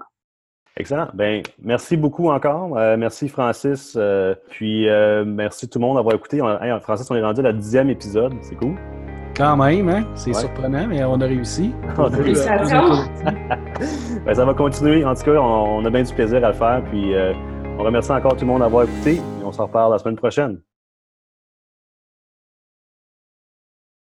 Excellent. 0.78 1.10
Ben, 1.14 1.44
merci 1.62 1.98
beaucoup 1.98 2.30
encore. 2.30 2.70
merci 2.98 3.28
Francis. 3.28 3.98
puis 4.50 4.88
merci 5.26 5.68
tout 5.68 5.80
le 5.80 5.86
monde 5.86 5.98
d'avoir 5.98 6.16
écouté. 6.16 6.40
Francis, 6.82 7.12
on 7.12 7.16
est 7.16 7.22
rendu 7.22 7.42
à 7.42 7.44
la 7.44 7.54
dixième 7.54 7.90
épisode. 7.90 8.34
C'est 8.42 8.56
cool. 8.56 8.78
Quand 9.42 9.58
même, 9.58 9.90
hein? 9.90 10.04
C'est 10.14 10.36
surprenant, 10.36 10.86
mais 10.88 11.04
on 11.04 11.20
a 11.20 11.26
réussi. 11.26 11.74
Ben, 14.24 14.36
ça 14.36 14.46
va 14.46 14.54
continuer. 14.54 15.04
En 15.04 15.16
tout 15.16 15.24
cas, 15.24 15.32
on, 15.32 15.84
a 15.84 15.90
bien 15.90 16.04
du 16.04 16.14
plaisir 16.14 16.46
à 16.46 16.50
le 16.50 16.54
faire. 16.54 16.84
Puis 16.92 17.16
euh, 17.16 17.34
on 17.80 17.84
remercie 17.84 18.12
encore 18.12 18.36
tout 18.36 18.42
le 18.42 18.52
monde 18.52 18.60
d'avoir 18.60 18.84
écouté. 18.84 19.16
Et 19.16 19.44
on 19.44 19.52
s'en 19.52 19.66
reparle 19.66 19.94
la 19.94 19.98
semaine 19.98 20.16
prochaine. 20.16 20.60